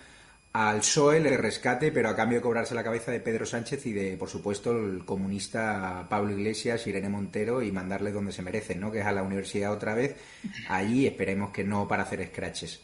[0.52, 3.92] al PSOE, le rescate, pero a cambio de cobrarse la cabeza de Pedro Sánchez y
[3.92, 8.92] de, por supuesto, el comunista Pablo Iglesias, Irene Montero y mandarle donde se merecen, ¿no?
[8.92, 10.16] Que es a la universidad otra vez.
[10.68, 12.82] Allí esperemos que no para hacer scratches.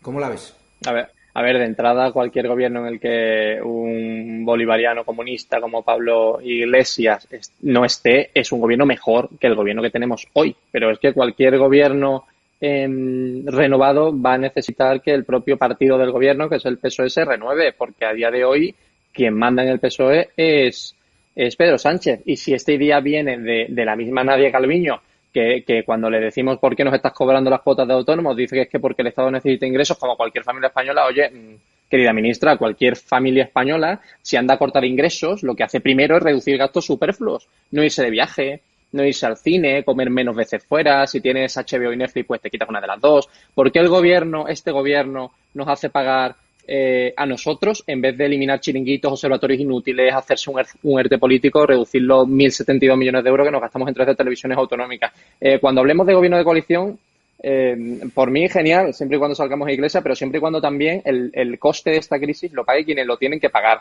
[0.00, 0.56] ¿Cómo la ves?
[0.84, 5.82] A ver, a ver, de entrada, cualquier gobierno en el que un bolivariano comunista como
[5.82, 7.26] Pablo Iglesias
[7.62, 10.54] no esté es un gobierno mejor que el gobierno que tenemos hoy.
[10.70, 12.24] Pero es que cualquier gobierno
[12.60, 17.08] em, renovado va a necesitar que el propio partido del gobierno, que es el PSOE,
[17.08, 18.74] se renueve, porque a día de hoy
[19.10, 20.94] quien manda en el PSOE es,
[21.34, 22.20] es Pedro Sánchez.
[22.26, 25.00] Y si esta idea viene de la misma Nadia Calviño,
[25.32, 28.62] que, cuando le decimos por qué nos estás cobrando las cuotas de autónomos, dice que
[28.62, 31.56] es que porque el Estado necesita ingresos, como cualquier familia española, oye, mm,
[31.88, 36.22] querida ministra, cualquier familia española, si anda a cortar ingresos, lo que hace primero es
[36.22, 38.60] reducir gastos superfluos, no irse de viaje,
[38.92, 42.50] no irse al cine, comer menos veces fuera, si tienes HBO y Netflix, pues te
[42.50, 43.28] quitas una de las dos.
[43.54, 46.34] ¿Por qué el gobierno, este gobierno, nos hace pagar
[46.66, 51.66] eh, a nosotros, en vez de eliminar chiringuitos, observatorios inútiles, hacerse un, un ERTE político,
[51.66, 55.12] reducir los 1.072 millones de euros que nos gastamos en tres de televisiones autonómicas.
[55.40, 56.98] Eh, cuando hablemos de gobierno de coalición,
[57.42, 61.02] eh, por mí genial, siempre y cuando salgamos a iglesia, pero siempre y cuando también
[61.04, 63.80] el, el coste de esta crisis lo pague quienes lo tienen que pagar,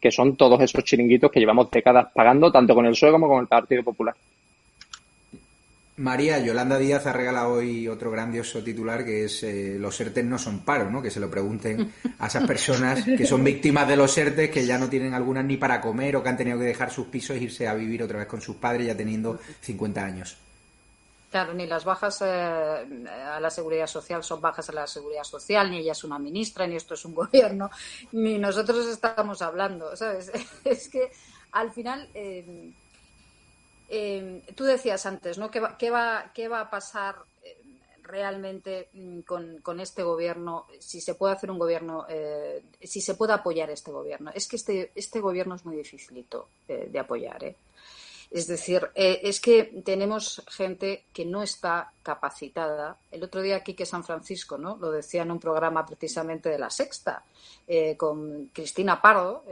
[0.00, 3.40] que son todos esos chiringuitos que llevamos décadas pagando, tanto con el PSOE como con
[3.40, 4.14] el Partido Popular.
[6.02, 10.36] María, Yolanda Díaz ha regalado hoy otro grandioso titular que es eh, los ERTES no
[10.36, 11.00] son paro, ¿no?
[11.00, 14.78] Que se lo pregunten a esas personas que son víctimas de los ERTES, que ya
[14.78, 17.44] no tienen algunas ni para comer o que han tenido que dejar sus pisos e
[17.44, 20.36] irse a vivir otra vez con sus padres ya teniendo 50 años.
[21.30, 25.70] Claro, ni las bajas eh, a la seguridad social son bajas a la seguridad social,
[25.70, 27.70] ni ella es una ministra, ni esto es un gobierno,
[28.10, 30.32] ni nosotros estamos hablando, ¿sabes?
[30.64, 31.12] es que
[31.52, 32.08] al final...
[32.12, 32.72] Eh,
[33.94, 35.50] Em, tú decías antes, ¿no?
[35.50, 36.24] ¿Qué va,
[36.60, 37.62] a pasar eh,
[38.02, 40.64] realmente mm, con, este gobierno?
[40.78, 44.30] Si se puede hacer un gobierno, eh, si se puede apoyar este gobierno.
[44.34, 47.54] Es que este, este gobierno es muy dificilito eh, de apoyar,
[48.30, 52.96] Es decir, es que tenemos gente que no está capacitada.
[53.10, 54.78] El otro día aquí que San Francisco, ¿no?
[54.78, 57.22] Lo decía en un programa precisamente de la Sexta,
[57.98, 59.44] con Cristina Pardo,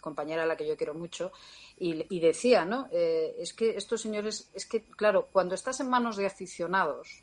[0.00, 1.32] compañera a la que yo quiero mucho,
[1.80, 2.88] y, decía, ¿no?
[2.90, 7.22] Eh, es que estos señores, es que, claro, cuando estás en manos de aficionados,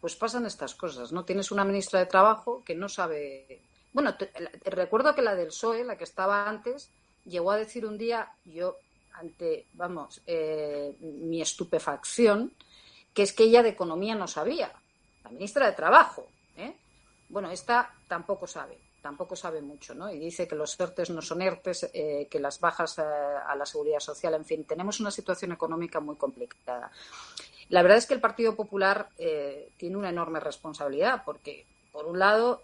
[0.00, 1.24] pues pasan estas cosas, ¿no?
[1.24, 3.60] Tienes una ministra de Trabajo que no sabe.
[3.92, 4.14] Bueno,
[4.64, 6.90] recuerdo que la del PSOE, la que estaba antes,
[7.24, 8.76] llegó a decir un día, yo,
[9.12, 12.54] ante, vamos, eh, mi estupefacción,
[13.12, 14.72] que es que ella de economía no sabía,
[15.24, 16.26] la ministra de Trabajo.
[16.56, 16.74] ¿eh?
[17.28, 20.10] Bueno, esta tampoco sabe tampoco sabe mucho, ¿no?
[20.10, 23.66] Y dice que los ERTES no son ERTES, eh, que las bajas eh, a la
[23.66, 26.90] seguridad social, en fin, tenemos una situación económica muy complicada.
[27.68, 32.18] La verdad es que el Partido Popular eh, tiene una enorme responsabilidad porque, por un
[32.18, 32.62] lado,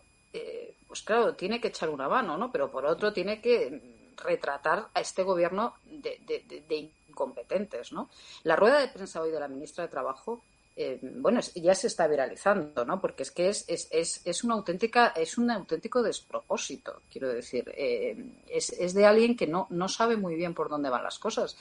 [0.87, 2.53] pues claro, tiene que echar una mano, ¿no?
[2.53, 6.20] Pero por otro, tiene que retratar a este gobierno de,
[6.68, 8.11] de incompetentes, ¿no?
[8.42, 10.42] La rueda de prensa hoy de la ministra de Trabajo
[10.77, 13.01] eh, bueno, ya se está viralizando, ¿no?
[13.01, 17.73] Porque es que es, es, es, es una auténtica, es un auténtico despropósito, quiero decir.
[17.75, 18.17] Eh,
[18.49, 21.57] es, es, de alguien que no, no sabe muy bien por dónde van las cosas.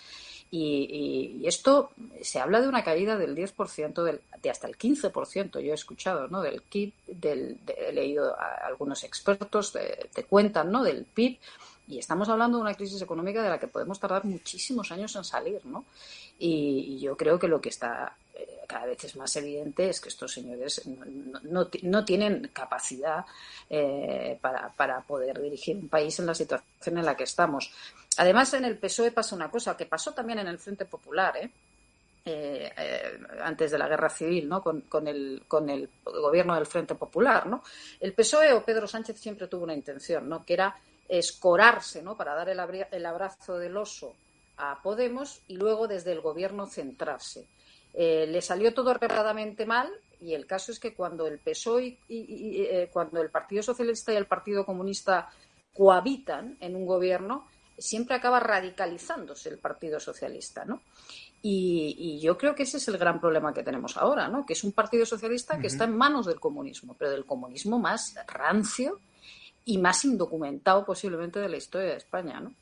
[0.52, 5.72] Y, esto se habla de una caída del 10%, del, de hasta el 15%, yo
[5.72, 6.42] he escuchado, ¿no?
[6.42, 10.84] Del kit, del, he leído a algunos expertos, te cuentan, ¿no?
[10.84, 11.40] Del PIB.
[11.88, 15.24] Y estamos hablando de una crisis económica de la que podemos tardar muchísimos años en
[15.24, 15.86] salir, ¿no?
[16.40, 18.16] Y, yo creo que lo que está
[18.66, 20.82] cada vez es más evidente es que estos señores
[21.44, 23.26] no, no, tienen capacidad
[23.70, 27.72] eh, para, para, poder dirigir un país en la situación en la que estamos.
[28.18, 31.50] además, en el PSOE pasa una cosa, que pasó también en el Frente Popular, ¿eh?
[32.28, 34.60] Eh, eh, antes de la guerra civil, ¿no?
[34.60, 37.62] Con, el, con el gobierno del Frente Popular, ¿no?
[38.00, 40.44] El PSOE o Pedro Sánchez siempre tuvo una intención, ¿no?
[40.44, 40.76] Que era
[41.08, 42.18] escorarse, ¿no?
[42.18, 42.60] Para dar el,
[42.92, 44.16] el abrazo del oso
[44.58, 47.48] a Podemos y luego desde el gobierno centrarse.
[47.98, 52.68] Eh, le salió todo reparadamente mal y el caso es que cuando el PSOE y,
[52.92, 55.30] cuando el Partido Socialista y el Partido Comunista
[55.74, 60.82] cohabitan en un gobierno, siempre acaba radicalizándose el Partido Socialista, ¿no?
[61.42, 64.46] Y, yo creo que ese es el gran problema que tenemos ahora, ¿no?
[64.46, 68.16] Que es un Partido Socialista que está en manos del comunismo, pero del comunismo más
[68.28, 69.00] rancio
[69.64, 72.54] y más indocumentado posiblemente de la historia de España, ¿no?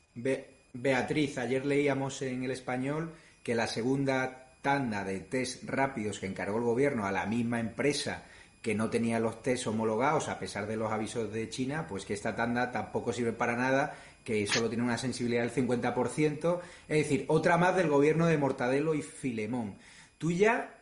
[0.74, 6.56] Beatriz, ayer leíamos en el español que la segunda tanda de test rápidos que encargó
[6.56, 8.22] el gobierno a la misma empresa
[8.62, 12.14] que no tenía los test homologados a pesar de los avisos de China, pues que
[12.14, 17.26] esta tanda tampoco sirve para nada que solo tiene una sensibilidad del 50%, es decir,
[17.28, 19.74] otra más del gobierno de Mortadelo y Filemón.
[20.16, 20.74] Tú ya,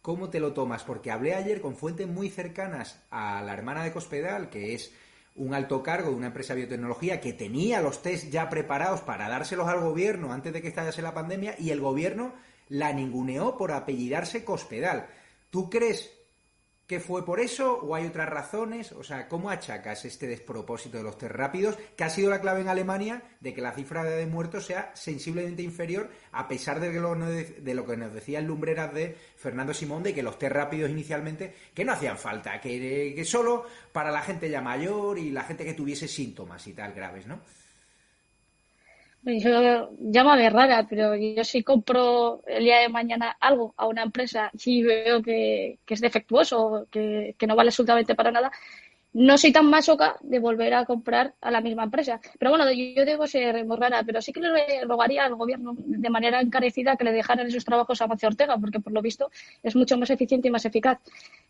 [0.00, 0.82] ¿cómo te lo tomas?
[0.82, 4.90] Porque hablé ayer con fuentes muy cercanas a la hermana de Cospedal, que es
[5.36, 9.28] un alto cargo de una empresa de biotecnología que tenía los test ya preparados para
[9.28, 12.32] dárselos al gobierno antes de que estallase la pandemia y el gobierno
[12.72, 15.06] la ninguneó por apellidarse Cospedal.
[15.50, 16.10] ¿Tú crees
[16.86, 18.92] ¿Qué fue por eso o hay otras razones?
[18.92, 22.60] O sea, ¿cómo achacas este despropósito de los test rápidos, que ha sido la clave
[22.60, 27.14] en Alemania de que la cifra de muertos sea sensiblemente inferior, a pesar de, lo,
[27.14, 30.90] de lo que nos decía el lumbreras de Fernando Simón, de que los test rápidos
[30.90, 35.44] inicialmente, que no hacían falta, que, que solo para la gente ya mayor y la
[35.44, 37.40] gente que tuviese síntomas y tal graves, ¿no?
[39.24, 44.50] Yo, llámame rara, pero yo si compro el día de mañana algo a una empresa
[44.64, 48.50] y veo que, que es defectuoso, que, que no vale absolutamente para nada,
[49.14, 52.20] no soy tan masoca de volver a comprar a la misma empresa.
[52.38, 56.10] Pero bueno, yo debo ser muy rara, pero sí que le rogaría al gobierno de
[56.10, 59.30] manera encarecida que le dejaran esos trabajos a Macio Ortega, porque por lo visto
[59.62, 60.98] es mucho más eficiente y más eficaz.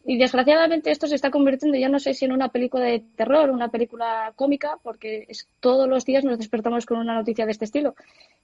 [0.04, 3.50] Y desgraciadamente esto se está convirtiendo ya no sé si en una película de terror,
[3.50, 7.64] una película cómica, porque es, todos los días nos despertamos con una noticia de este
[7.64, 7.94] estilo.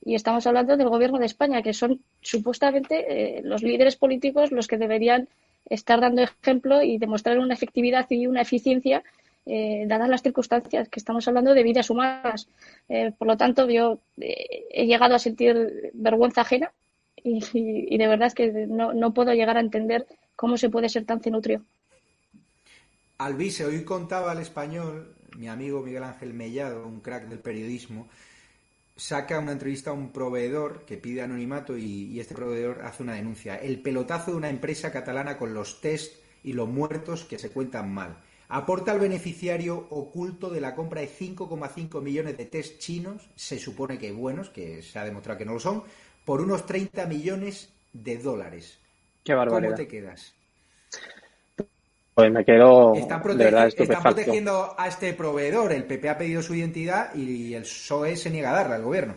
[0.05, 4.69] Y estamos hablando del gobierno de España, que son supuestamente eh, los líderes políticos los
[4.69, 5.29] que deberían
[5.67, 9.03] estar dando ejemplo y demostrar una efectividad y una eficiencia
[9.51, 12.49] eh, dadas las circunstancias, que estamos hablando de vidas humanas.
[12.89, 16.71] Eh, por lo tanto, yo eh, he llegado a sentir vergüenza ajena
[17.17, 21.23] y, de verdad que no, no, puedo llegar a entender cómo se puede ser tan
[21.23, 21.65] cenutrio.
[23.17, 28.07] Alvise, hoy contaba al español mi amigo Miguel Ángel Mellado, un crack del periodismo,
[28.99, 33.57] saca una entrevista a un proveedor que pide anonimato y, este proveedor hace una denuncia.
[33.57, 37.95] El pelotazo de una empresa catalana con los test y los muertos que se cuentan
[37.95, 38.19] mal.
[38.49, 43.99] Aporta al beneficiario oculto de la compra de 5,5 millones de test chinos, se supone
[43.99, 45.85] que buenos, que se ha demostrado que no lo son,
[46.25, 48.79] por unos 30 millones de dólares.
[49.23, 49.71] Qué barbaridad.
[49.71, 50.35] ¿Cómo te quedas?
[52.19, 55.71] Pues me quedo están, de verdad están protegiendo a este proveedor.
[55.71, 59.15] El PP ha pedido su identidad y el PSOE se niega a darla al gobierno.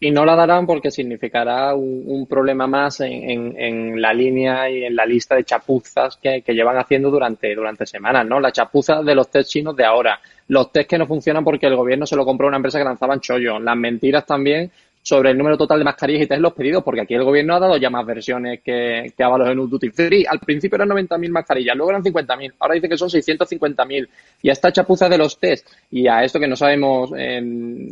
[0.00, 5.04] Y no la darán porque significará un, problema más en, la línea y en la
[5.04, 8.40] lista de chapuzas que, llevan haciendo durante, durante semanas, ¿no?
[8.40, 11.76] La chapuza de los test chinos de ahora, los test que no funcionan porque el
[11.76, 14.72] gobierno se lo compró a una empresa que lanzaban chollo, las mentiras también
[15.02, 17.60] sobre el número total de mascarillas y test los pedidos, porque aquí el gobierno ha
[17.60, 20.26] dado ya más versiones que, que Avalos en un duty free.
[20.28, 24.08] Al principio eran 90.000 mascarillas, luego eran 50.000, ahora dicen que son 650.000.
[24.42, 27.10] Y a esta chapuza de los test y a esto que no sabemos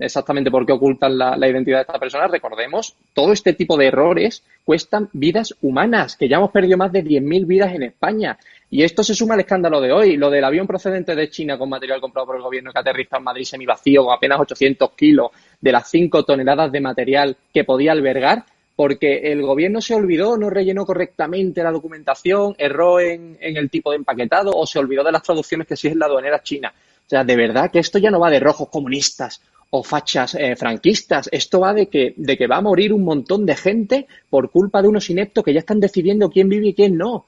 [0.01, 3.87] exactamente por qué ocultan la, la identidad de esta persona, recordemos, todo este tipo de
[3.87, 8.39] errores cuestan vidas humanas, que ya hemos perdido más de 10.000 vidas en España.
[8.71, 11.71] Y esto se suma al escándalo de hoy, lo del avión procedente de China con
[11.71, 15.73] material comprado por el gobierno que aterriza en Madrid semivacío con apenas 800 kilos de
[15.73, 18.45] las 5 toneladas de material que podía albergar,
[18.77, 23.97] porque el gobierno se olvidó, no rellenó correctamente la documentación, erró en, el tipo de
[23.97, 26.73] empaquetado o se olvidó de las traducciones que sí es la aduanera china.
[26.77, 30.57] O sea, de verdad que esto ya no va de rojos comunistas o fachas eh,
[30.57, 31.29] franquistas.
[31.33, 34.83] Esto va de que, de que va a morir un montón de gente por culpa
[34.83, 37.25] de unos ineptos que ya están decidiendo quién vive y quién no.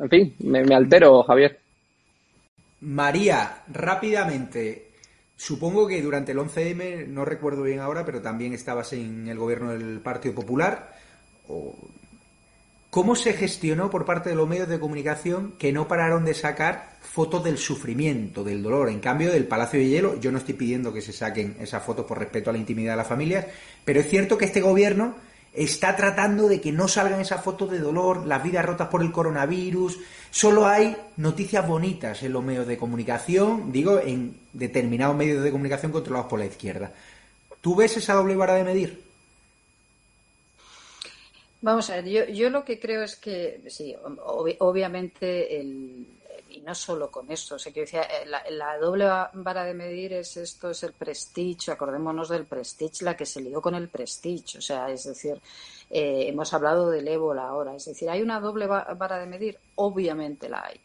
[0.00, 1.58] En fin, me, altero, Javier.
[2.80, 4.90] María, rápidamente,
[5.36, 9.72] supongo que durante el 11M, no recuerdo bien ahora, pero también estabas en el gobierno
[9.72, 10.94] del Partido Popular.
[12.90, 16.96] ¿Cómo se gestionó por parte de los medios de comunicación que no pararon de sacar
[17.00, 18.88] fotos del sufrimiento, del dolor?
[18.88, 22.06] En cambio, del Palacio de Hielo, yo no estoy pidiendo que se saquen esas fotos
[22.06, 23.46] por respeto a la intimidad de las familias,
[23.84, 25.16] pero es cierto que este gobierno
[25.58, 29.10] está tratando de que no salgan esas fotos de dolor, las vidas rotas por el
[29.10, 29.98] coronavirus.
[30.30, 35.92] Solo hay noticias bonitas en los medios de comunicación, digo, en determinados medios de comunicación
[35.92, 36.92] controlados por la izquierda.
[37.60, 39.02] ¿Tú ves esa doble vara de medir?
[41.60, 43.96] Vamos a ver, yo, lo que creo es que, sí,
[44.58, 46.06] obviamente, el,
[46.58, 50.12] y no solo con esto, o sea, que decía, eh, la, doble vara de medir
[50.12, 54.58] es esto, es el prestige, acordémonos del prestige, la que se lió con el prestige,
[54.58, 55.40] o sea, es decir,
[55.88, 59.58] eh, hemos hablado del ébola ahora, es decir, ¿hay una doble vara de medir?
[59.76, 60.80] Obviamente la hay,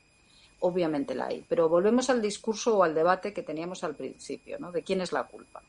[0.60, 4.72] obviamente la hay, pero volvemos al discurso o al debate que teníamos al principio, ¿no?
[4.72, 5.64] De quién es la culpa.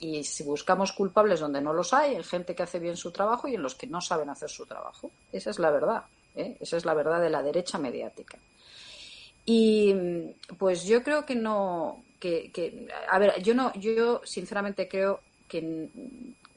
[0.00, 3.48] Y si buscamos culpables donde no los hay, en gente que hace bien su trabajo
[3.48, 5.10] y en los que no saben hacer su trabajo.
[5.32, 6.04] Esa es la verdad.
[6.36, 6.56] ¿eh?
[6.60, 8.38] Esa es la verdad de la derecha mediática.
[9.50, 9.94] Y
[10.58, 15.88] pues yo creo que no, que, que, a ver, yo no, yo sinceramente creo que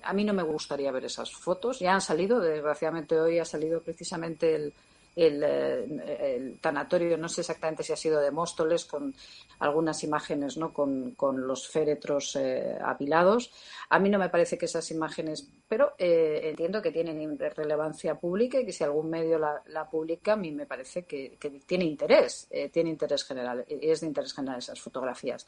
[0.04, 1.80] a mí no me gustaría ver esas fotos.
[1.80, 4.74] Ya han salido, desgraciadamente hoy ha salido precisamente el,
[5.16, 9.14] el, eh, el, tanatorio, no sé exactamente si ha sido de Móstoles, con
[9.60, 10.74] algunas imágenes ¿no?
[10.74, 13.52] con, con los féretros eh, apilados.
[13.90, 18.60] A mí no me parece que esas imágenes, pero eh, entiendo que tienen relevancia pública
[18.60, 22.90] y que si algún medio la, publica, a mí me parece que, tiene interés, tiene
[22.90, 25.46] interés general, es de interés general esas fotografías.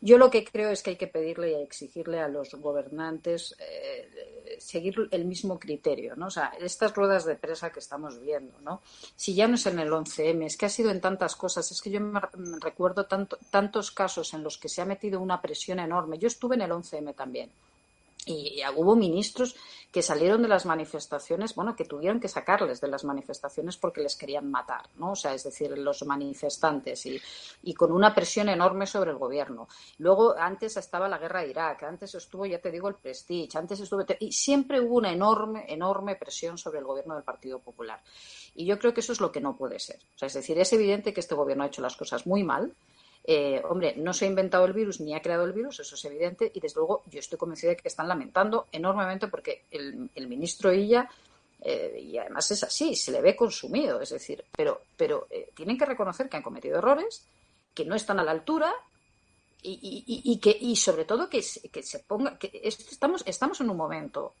[0.00, 3.56] Yo lo que creo es que hay que pedirle y exigirle a los gobernantes
[4.58, 6.26] seguir el mismo criterio, ¿no?
[6.26, 8.80] O sea, estas ruedas de presa que estamos viendo, ¿no?
[9.16, 11.80] Si ya no es en el 11M, es que ha sido en tantas cosas, es
[11.80, 12.20] que yo me
[12.60, 16.18] recuerdo tanto, tantos casos en los que se ha metido una presión enorme.
[16.18, 17.50] Yo estuve en el 11M también
[18.26, 19.56] y hubo ministros
[19.90, 24.16] que salieron de las manifestaciones, bueno, que tuvieron que sacarles de las manifestaciones porque les
[24.16, 25.12] querían matar, ¿no?
[25.12, 27.18] O sea, es decir, los manifestantes y,
[27.62, 29.66] y con una presión enorme sobre el gobierno.
[29.96, 33.80] Luego, antes estaba la guerra de Irak, antes estuvo, ya te digo, el Prestige, antes
[33.80, 34.04] estuvo...
[34.20, 38.02] Y siempre hubo una enorme, enorme presión sobre el gobierno del Partido Popular.
[38.54, 40.00] Y yo creo que eso es lo que no puede ser.
[40.14, 42.74] O sea, es decir, es evidente que este gobierno ha hecho las cosas muy mal,
[43.30, 46.04] eh, hombre, no se ha inventado el virus ni ha creado el virus, eso es
[46.06, 50.72] evidente, y desde luego yo estoy convencida de que están lamentando enormemente porque el, ministro
[50.72, 51.06] Illa,
[51.60, 55.76] eh, y además es así, se le ve consumido, es decir, pero, pero eh, tienen
[55.76, 57.22] que reconocer que han cometido errores,
[57.74, 58.72] que no están a la altura
[59.62, 64.34] y, que y sobre todo que, que se ponga que estamos estamos en un momento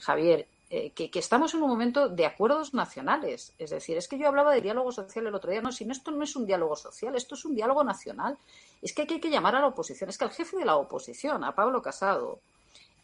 [0.00, 3.52] Javier eh, que, estamos en un momento de acuerdos nacionales.
[3.58, 5.60] Es decir, es que yo hablaba de diálogo social el otro día.
[5.60, 8.38] No, si no, esto no es un diálogo social, esto es un diálogo nacional.
[8.80, 10.08] Es que hay que llamar a la oposición.
[10.08, 12.38] Es que al jefe de la oposición, a Pablo Casado,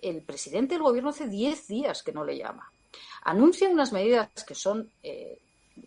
[0.01, 2.73] el presidente del gobierno hace 10 días que no le llama.
[3.25, 4.91] Anuncia unas medidas que son.
[5.03, 5.39] Eh,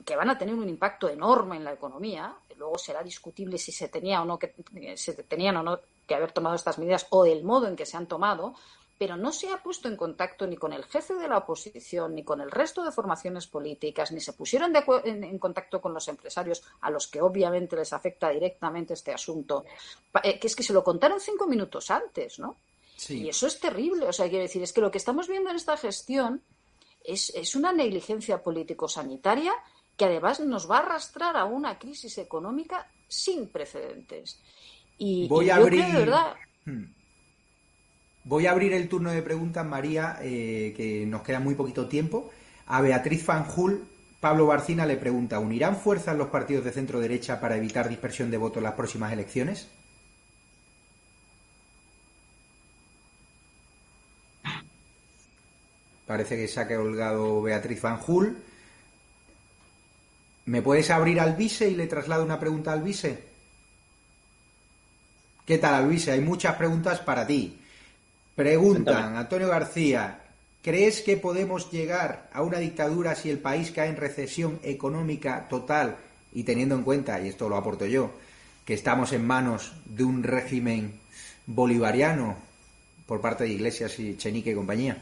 [0.06, 2.34] que van a tener un impacto enorme en la economía.
[2.58, 4.54] Luego será discutible si se tenía o no que
[4.96, 7.98] se tenían o no que haber tomado estas medidas o del modo en que se
[7.98, 8.54] han tomado,
[9.02, 12.24] pero no se ha puesto en contacto ni con el jefe de la oposición, ni
[12.24, 16.92] con el resto de formaciones políticas, ni se pusieron en, contacto con los empresarios, a
[16.92, 19.66] los que obviamente les afecta directamente este asunto,
[20.22, 22.58] eh, que es que se lo contaron cinco minutos antes, ¿no?
[23.10, 24.06] Y eso es terrible.
[24.06, 26.44] O sea, quiero decir, es que lo que estamos viendo en esta gestión
[27.04, 29.54] es, una negligencia político-sanitaria
[29.98, 34.40] que además nos va a arrastrar a una crisis económica sin precedentes.
[35.00, 35.86] Y, Voy a abrir...
[35.86, 36.36] de verdad...
[36.66, 37.01] Hmm.
[38.24, 42.30] Voy a abrir el turno de preguntas, María, eh, que nos queda muy poquito tiempo.
[42.68, 43.84] A Beatriz Fanjul,
[44.20, 48.38] Pablo Barcina le pregunta, ¿unirán fuerzas los partidos de centro derecha para evitar dispersión de
[48.38, 49.70] votos en las próximas elecciones?
[56.06, 58.38] Parece que se ha colgado Beatriz Fanjul.
[60.46, 63.24] ¿Me puedes abrir al vice y le traslado una pregunta al vice?
[65.46, 66.12] ¿Qué tal, Alvise?
[66.12, 67.61] Hay muchas preguntas para ti.
[68.36, 70.20] Preguntan, Antonio García,
[70.62, 75.98] ¿crees que podemos llegar a una dictadura si el país cae en recesión económica total
[76.34, 78.12] y teniendo en cuenta, y esto lo aporto yo,
[78.66, 80.94] que estamos en manos de un régimen
[81.46, 82.38] bolivariano
[83.06, 84.98] por parte de Iglesias y Chenique y compañía?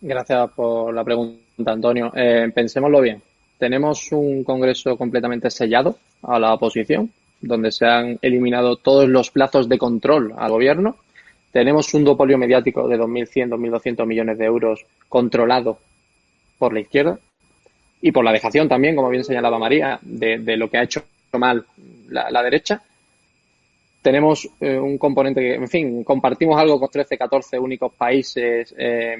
[0.00, 2.12] Gracias por la pregunta, Antonio.
[2.14, 3.20] Eh, pensémoslo bien.
[3.58, 7.10] Tenemos un Congreso completamente sellado a la oposición,
[7.40, 10.96] donde se han eliminado todos los plazos de control al gobierno
[11.54, 15.78] tenemos un duopolio mediático de 2.100, 2.200 millones de euros controlado
[16.58, 17.16] por la izquierda
[18.02, 21.64] y por la dejación también, como bien señalaba María, de, lo que ha hecho mal
[22.08, 22.82] la, derecha.
[24.02, 29.16] Tenemos eh, un componente que, en fin, compartimos algo con 13, 14 únicos países eh,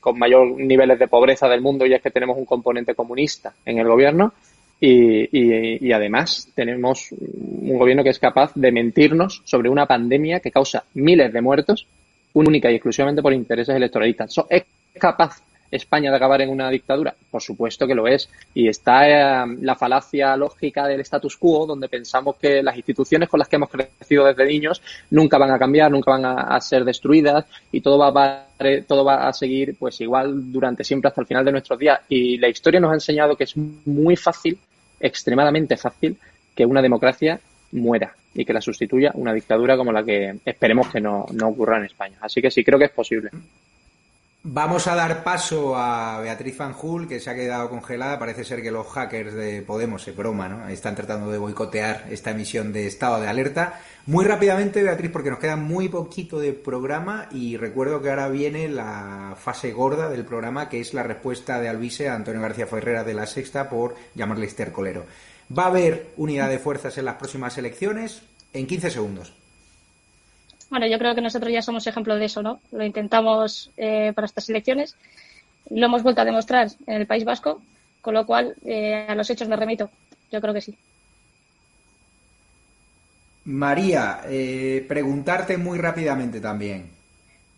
[0.00, 3.78] con mayor niveles de pobreza del mundo y es que tenemos un componente comunista en
[3.80, 4.34] el gobierno
[4.80, 10.50] y, y, además tenemos un gobierno que es capaz de mentirnos sobre una pandemia que
[10.50, 11.86] causa miles de muertos
[12.32, 14.34] única y exclusivamente por intereses electoralistas.
[14.48, 14.64] es
[14.98, 17.14] capaz España de acabar en una dictadura?
[17.30, 18.28] Por supuesto que lo es.
[18.54, 23.38] Y está eh, la falacia lógica del status quo, donde pensamos que las instituciones con
[23.38, 27.46] las que hemos crecido desde niños nunca van a cambiar, nunca van a, ser destruidas
[27.72, 28.46] y todo va a,
[28.86, 32.00] todo va a seguir pues igual durante siempre hasta el final de nuestros días.
[32.08, 34.58] Y la historia nos ha enseñado que es muy fácil,
[35.00, 36.16] extremadamente fácil,
[36.54, 37.40] que una democracia
[37.72, 41.78] muera y que la sustituya una dictadura como la que esperemos que no, no ocurra
[41.78, 42.16] en España.
[42.20, 43.30] Así que sí, creo que es posible.
[44.42, 48.18] Vamos a dar paso a Beatriz Fanjul, que se ha quedado congelada.
[48.18, 50.66] Parece ser que los hackers de Podemos, es broma, ¿no?
[50.66, 53.82] Están tratando de boicotear esta emisión de estado de alerta.
[54.06, 58.70] Muy rápidamente, Beatriz, porque nos queda muy poquito de programa y recuerdo que ahora viene
[58.70, 63.04] la fase gorda del programa, que es la respuesta de Alvise a Antonio García Ferrera
[63.04, 65.04] de la Sexta por llamarle estercolero.
[65.56, 68.22] Va a haber unidad de fuerzas en las próximas elecciones
[68.54, 69.39] en 15 segundos.
[70.70, 72.60] Bueno, yo creo que nosotros ya somos ejemplo de eso, ¿no?
[72.70, 74.94] Lo intentamos eh, para estas elecciones,
[75.68, 77.60] lo hemos vuelto a demostrar en el País Vasco,
[78.00, 79.90] con lo cual eh, a los hechos me remito.
[80.30, 80.76] Yo creo que sí.
[83.44, 86.88] María, eh, preguntarte muy rápidamente también.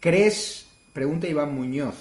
[0.01, 1.97] ¿Crees, pregunta Iván Muñoz,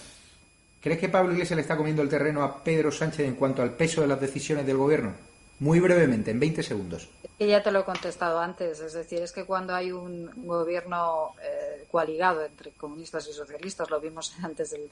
[0.80, 3.74] ¿crees que Pablo Iglesias le está comiendo el terreno a Pedro Sánchez en cuanto al
[3.74, 5.31] peso de las decisiones del gobierno?
[5.62, 7.08] Muy brevemente, en 20 segundos.
[7.38, 11.36] Que ya te lo he contestado antes, es decir, es que cuando hay un gobierno
[11.40, 14.90] eh, coaligado entre comunistas y socialistas, lo vimos antes del,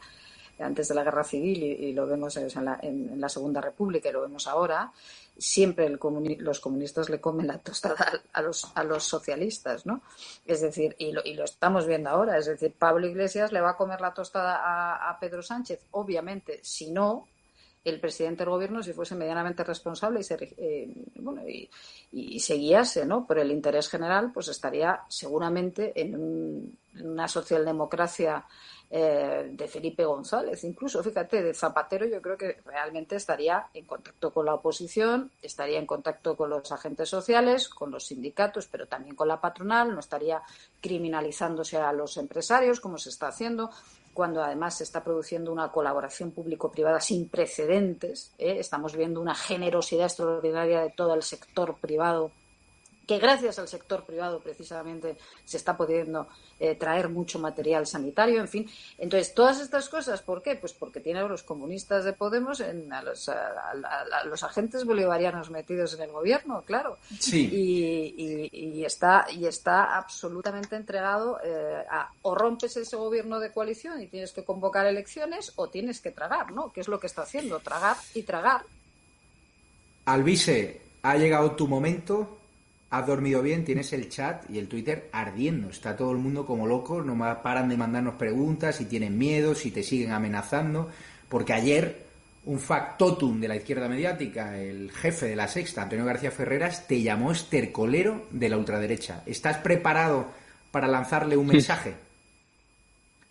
[0.60, 4.46] antes de la guerra civil y, lo vemos en la, Segunda República y lo vemos
[4.46, 4.92] ahora,
[5.36, 10.04] siempre los comunistas le comen la tostada a los, a los socialistas, ¿no?
[10.46, 14.02] Es decir, y lo, estamos viendo ahora, es decir, Pablo Iglesias le va a comer
[14.02, 17.26] la tostada a Pedro Sánchez, obviamente, si no,
[17.84, 21.70] el presidente del gobierno, si fuese medianamente responsable y, se, eh, bueno, y,
[22.12, 23.26] guiase ¿no?
[23.26, 28.46] por el interés general, pues estaría seguramente en, una socialdemocracia
[28.90, 30.64] eh, de Felipe González.
[30.64, 35.80] Incluso, fíjate, de Zapatero yo creo que realmente estaría en contacto con la oposición, estaría
[35.80, 40.00] en contacto con los agentes sociales, con los sindicatos, pero también con la patronal, no
[40.00, 40.42] estaría
[40.82, 43.70] criminalizándose a los empresarios como se está haciendo
[44.14, 48.34] cuando además se está produciendo una colaboración público-privada sin precedentes.
[48.38, 48.58] ¿eh?
[48.60, 52.32] Estamos viendo una generosidad extraordinaria de todo el sector privado
[53.10, 56.28] que gracias al sector privado precisamente se está pudiendo
[56.60, 58.70] eh, traer mucho material sanitario, en fin.
[59.00, 60.56] Entonces, todas estas cosas, ¿por qué?
[60.56, 66.12] Pues porque tienen los comunistas de Podemos en, a, los, agentes bolivarianos metidos en el
[66.12, 67.00] gobierno, claro.
[67.20, 67.50] Sí.
[68.52, 74.06] Y, está, y está absolutamente entregado eh, a o rompes ese gobierno de coalición y
[74.06, 76.72] tienes que convocar elecciones o tienes que tragar, ¿no?
[76.72, 78.62] Que es lo que está haciendo, tragar y tragar.
[80.06, 82.39] Alvise, ha llegado tu momento
[82.90, 85.70] has dormido bien, tienes el chat y el Twitter ardiendo.
[85.70, 89.72] Está todo el mundo como loco, no paran de mandarnos preguntas, si tienen miedo, si
[89.72, 90.90] te siguen amenazando.
[91.28, 92.06] Porque ayer
[92.46, 97.02] un factotum de la izquierda mediática, el jefe de la sexta, Antonio García Ferreras, te
[97.02, 99.22] llamó estercolero de la ultraderecha.
[99.26, 100.28] ¿Estás preparado
[100.72, 101.94] para lanzarle un mensaje?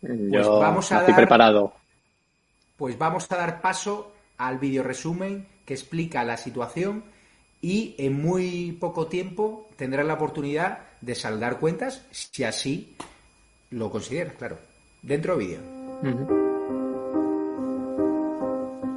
[0.00, 1.72] Pues vamos a estoy preparado.
[2.76, 7.02] Pues vamos a dar paso al video resumen que explica la situación
[7.61, 12.96] y en muy poco tiempo tendrás la oportunidad de saldar cuentas si así
[13.70, 14.59] lo consideras, claro.
[15.02, 15.61] Dentro vídeo.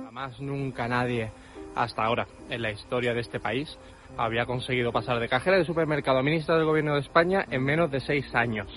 [0.06, 1.32] Jamás nunca nadie
[1.76, 3.78] hasta ahora en la historia de este país
[4.18, 7.92] había conseguido pasar de cajera de supermercado a ministra del gobierno de España en menos
[7.92, 8.68] de seis años.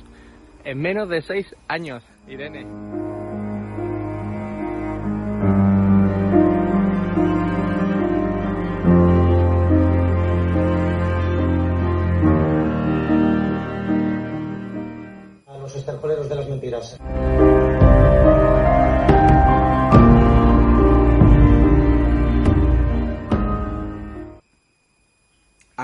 [0.64, 3.03] En menos de seis años, Irene.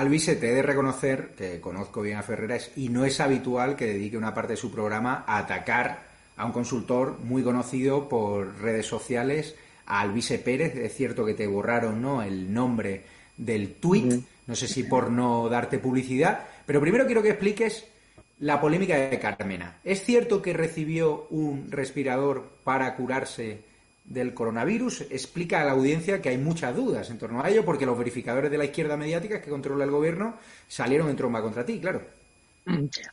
[0.01, 3.85] Alvise, te he de reconocer que conozco bien a Ferreras y no es habitual que
[3.85, 5.99] dedique una parte de su programa a atacar
[6.37, 9.53] a un consultor muy conocido por redes sociales,
[9.85, 10.75] a Alvise Pérez.
[10.75, 12.23] Es cierto que te borraron ¿no?
[12.23, 13.03] el nombre
[13.37, 17.85] del tuit, no sé si por no darte publicidad, pero primero quiero que expliques
[18.39, 19.77] la polémica de Carmena.
[19.83, 23.59] ¿Es cierto que recibió un respirador para curarse
[24.13, 25.01] del coronavirus?
[25.09, 28.51] Explica a la audiencia que hay muchas dudas en torno a ello, porque los verificadores
[28.51, 30.35] de la izquierda mediática que controla el gobierno
[30.67, 32.01] salieron en tromba contra ti, claro.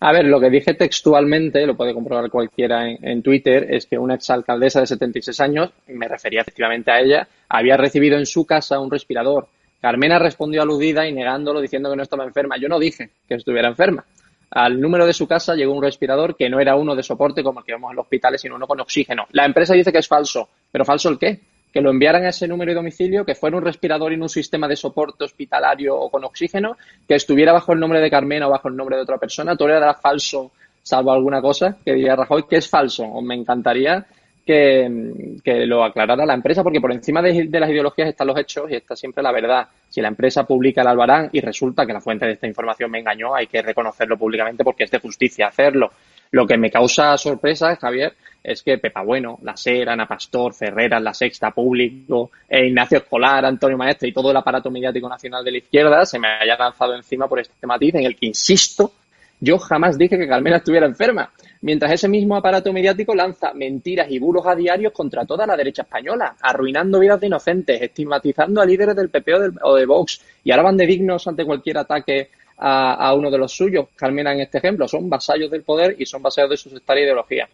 [0.01, 4.14] A ver, lo que dije textualmente, lo puede comprobar cualquiera en, Twitter, es que una
[4.14, 8.90] exalcaldesa de 76 años, me refería efectivamente a ella, había recibido en su casa un
[8.90, 9.49] respirador.
[9.80, 12.57] Carmena respondió aludida y negándolo, diciendo que no estaba enferma.
[12.59, 14.05] Yo no dije que estuviera enferma.
[14.51, 17.61] Al número de su casa llegó un respirador que no era uno de soporte como
[17.61, 19.26] el que vemos en los hospitales, sino uno con oxígeno.
[19.32, 21.40] La empresa dice que es falso, pero ¿falso el qué?
[21.72, 24.66] Que lo enviaran a ese número de domicilio, que fuera un respirador en un sistema
[24.66, 26.76] de soporte hospitalario o con oxígeno,
[27.07, 29.55] que estuviera bajo el nombre de Carmena o bajo el nombre de otra persona.
[29.55, 33.20] Todo era falso, salvo alguna cosa que diría Rajoy que es falso.
[33.20, 34.07] Me encantaría
[34.49, 38.76] que, lo aclarara la empresa, porque por encima de, las ideologías están los hechos y
[38.76, 39.68] está siempre la verdad.
[39.90, 43.01] Si la empresa publica el albarán y resulta que la fuente de esta información me
[43.01, 45.90] engañó, hay que reconocerlo públicamente porque es de justicia hacerlo.
[46.30, 51.03] Lo que me causa sorpresa, Javier, es que Pepa Bueno, La Sera, Ana Pastor, Ferreras,
[51.03, 55.53] La Sexta, Público, eh, Ignacio Escolar, Antonio Maestre y todo el aparato mediático nacional de
[55.53, 58.92] la izquierda se me haya lanzado encima por este matiz en el que, insisto,
[59.41, 61.30] yo jamás dije que Carmena estuviera enferma
[61.61, 65.82] mientras ese mismo aparato mediático lanza mentiras y bulos a diario contra toda la derecha
[65.82, 70.64] española, arruinando vidas de inocentes, estigmatizando a líderes del PP o, de Vox, y ahora
[70.64, 73.86] van de dignos ante cualquier ataque a, uno de los suyos.
[73.95, 77.49] Carmena, en este ejemplo, son vasallos del poder y son vasallos de su sectaria ideología.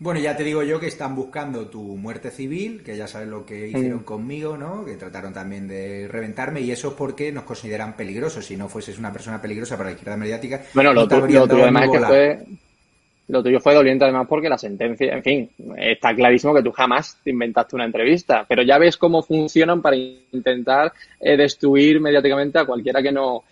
[0.00, 3.44] Bueno, ya te digo yo que están buscando tu muerte civil, que ya sabes lo
[3.44, 4.84] que hicieron conmigo, ¿no?
[4.84, 8.46] Que trataron también de reventarme y eso es porque nos consideran peligrosos.
[8.46, 11.90] Si no fueses una persona peligrosa para la izquierda mediática, bueno, lo, tuyo además es
[11.90, 12.38] que fue
[13.26, 17.18] lo tuyo fue doliente además porque la sentencia, en fin, está clarísimo que tú jamás
[17.22, 22.64] te inventaste una entrevista, pero ya ves cómo funcionan para intentar eh, destruir mediáticamente a
[22.64, 23.42] cualquiera que no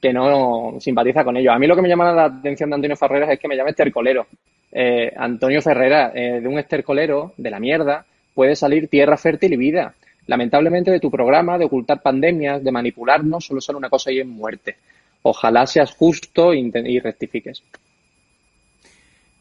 [0.00, 1.52] que no simpatiza con ellos.
[1.52, 3.70] A mí lo que me llama la atención de Antonio Ferreras es que me llame
[3.70, 4.26] estercolero.
[4.72, 8.04] Eh, Antonio Ferreras, eh, de un estercolero, de la mierda,
[8.34, 9.94] puede salir tierra fértil y vida.
[10.26, 14.26] Lamentablemente de tu programa de ocultar pandemias, de manipularnos, solo sale una cosa y es
[14.26, 14.76] muerte.
[15.22, 17.62] Ojalá seas justo y rectifiques.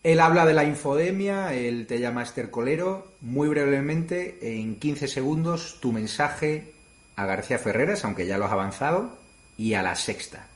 [0.06, 3.08] Él habla de la infodemia, él te llama estercolero.
[3.22, 6.74] Muy brevemente, en 15 segundos, tu mensaje
[7.16, 9.18] a García Ferreras, aunque ya lo has avanzado,
[9.58, 10.48] y a la sexta.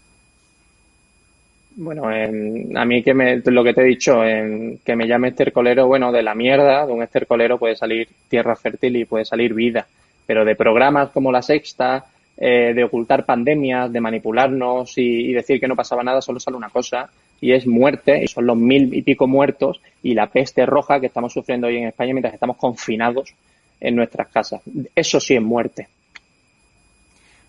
[1.82, 6.12] Bueno, a mí que me, lo que te he dicho, que me llame estercolero, bueno,
[6.12, 9.88] de la mierda, de un estercolero puede salir tierra fértil y puede salir vida,
[10.28, 12.04] pero de programas como la sexta,
[12.36, 16.68] eh, de ocultar pandemias, de manipularnos y, decir que no pasaba nada, solo sale una
[16.68, 17.10] cosa,
[17.40, 21.08] y es muerte, y son los mil y pico muertos y la peste roja que
[21.08, 23.34] estamos sufriendo hoy en España mientras estamos confinados
[23.80, 24.62] en nuestras casas.
[24.94, 25.88] Eso sí es muerte.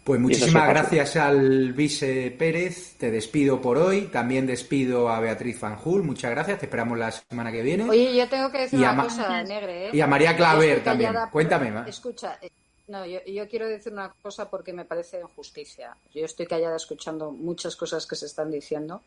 [0.05, 2.96] Pues muchísimas gracias al vice Pérez.
[2.96, 4.07] Te despido por hoy.
[4.07, 6.03] También despido a Beatriz Fanjul.
[6.03, 6.59] Muchas gracias.
[6.59, 7.88] Te esperamos la semana que viene.
[7.88, 9.88] Oye, yo tengo que decir una cosa, Negre.
[9.88, 9.90] ¿eh?
[9.92, 11.14] Y a María Claver también.
[11.30, 11.88] Cuéntame más.
[11.88, 12.51] Escucha, eh,
[12.88, 15.96] no, yo, yo, quiero decir una cosa porque me parece injusticia.
[16.14, 19.03] Yo estoy callada escuchando muchas cosas que se están diciendo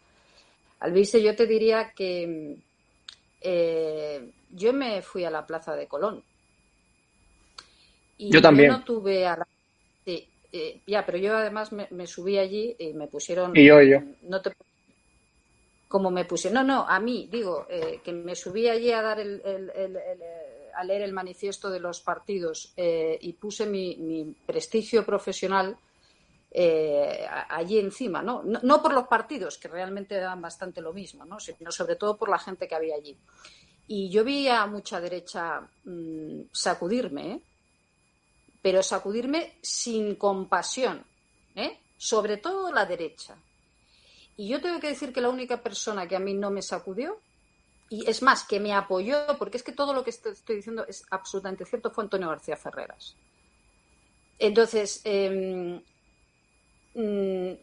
[0.84, 2.58] Alvise, yo te diría que
[3.40, 6.22] eh, yo me fui a la Plaza de Colón.
[8.18, 8.72] Y yo también.
[8.72, 9.48] no tuve a la...
[10.04, 13.56] Sí, eh, ya, pero yo además me, subí allí y me pusieron...
[13.56, 14.00] Y yo, yo.
[14.22, 14.54] No te...
[15.90, 16.66] Como me pusieron...
[16.66, 19.42] No, no, a mí, digo, eh, que me subí allí a dar el,
[20.74, 25.78] a leer el manifiesto de los partidos y puse mi prestigio profesional
[26.56, 28.44] eh, allí encima, ¿no?
[28.44, 28.82] ¿no?
[28.82, 31.40] por los partidos, que realmente dan bastante lo mismo, ¿no?
[31.40, 33.18] sino sobre todo por la gente que había allí.
[33.88, 37.42] Y yo vi a mucha derecha mm, sacudirme, ¿eh?
[38.64, 41.06] Pero sacudirme sin compasión,
[41.54, 41.78] ¿eh?
[41.98, 43.36] sobre todo la derecha.
[44.36, 47.20] Y yo tengo que decir que la única persona que a mí no me sacudió,
[47.92, 51.06] y es más, que me apoyó, porque es que todo lo que estoy diciendo es
[51.12, 53.16] absolutamente cierto, fue Antonio García Ferreras.
[54.40, 55.80] Entonces, em,
[56.96, 57.54] Mm,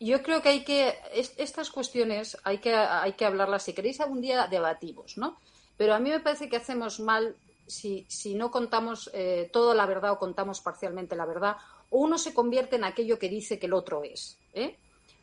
[0.00, 0.94] yo creo que hay que
[1.36, 5.38] estas cuestiones hay que hay que hablarlas si queréis algún día debatimos no
[5.76, 7.36] pero a mí me parece que hacemos mal
[7.66, 11.56] si, si no contamos eh, toda la verdad o contamos parcialmente la verdad
[11.90, 14.78] o uno se convierte en aquello que dice que el otro es ¿eh?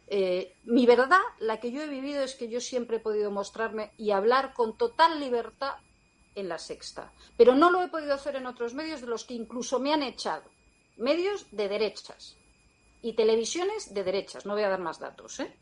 [0.07, 3.91] Eh, mi verdad la que yo he vivido es que yo siempre he podido mostrarme
[3.97, 5.75] y hablar con total libertad
[6.35, 9.33] en la sexta pero no lo he podido hacer en otros medios de los que
[9.33, 10.43] incluso me han echado
[10.97, 12.37] medios de derechas
[13.01, 14.45] y televisiones de derechas.
[14.45, 15.55] No voy a dar más datos, ¿eh?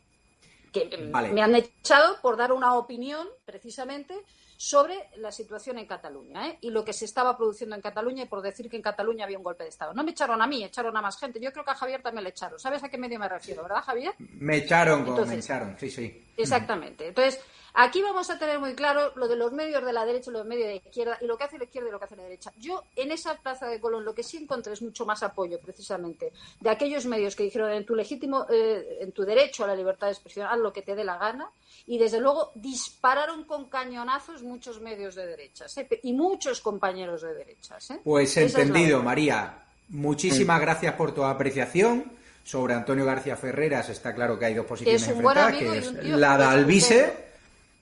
[0.72, 4.14] que me han echado por dar una opinión precisamente
[4.60, 6.58] sobre la situación en Cataluña ¿eh?
[6.62, 9.38] y lo que se estaba produciendo en Cataluña y por decir que en Cataluña había
[9.38, 9.94] un golpe de Estado.
[9.94, 11.38] No me echaron a mí, echaron a más gente.
[11.38, 12.58] Yo creo que a Javier también le echaron.
[12.58, 14.14] ¿Sabes a qué medio me refiero, verdad, Javier?
[14.18, 16.24] Me echaron, como me echaron, sí, sí.
[16.36, 17.06] Exactamente.
[17.06, 17.40] Entonces,
[17.74, 20.46] aquí vamos a tener muy claro lo de los medios de la derecha y los
[20.46, 22.22] medios de la izquierda y lo que hace la izquierda y lo que hace la
[22.24, 22.52] derecha.
[22.58, 26.32] Yo, en esa plaza de Colón, lo que sí encontré es mucho más apoyo, precisamente,
[26.60, 30.08] de aquellos medios que dijeron en tu legítimo, eh, en tu derecho a la libertad
[30.08, 31.50] de expresión, haz lo que te dé la gana,
[31.86, 35.88] y desde luego dispararon con cañonazos muchos medios de derechas ¿eh?
[36.02, 37.90] y muchos compañeros de derechas.
[37.90, 38.00] ¿eh?
[38.04, 39.64] Pues entendido, María.
[39.88, 45.02] Muchísimas gracias por tu apreciación sobre Antonio García Ferreras está claro que hay dos posiciones
[45.02, 47.27] es un buen enfrentadas, amigo que y es un tío la de Alvise.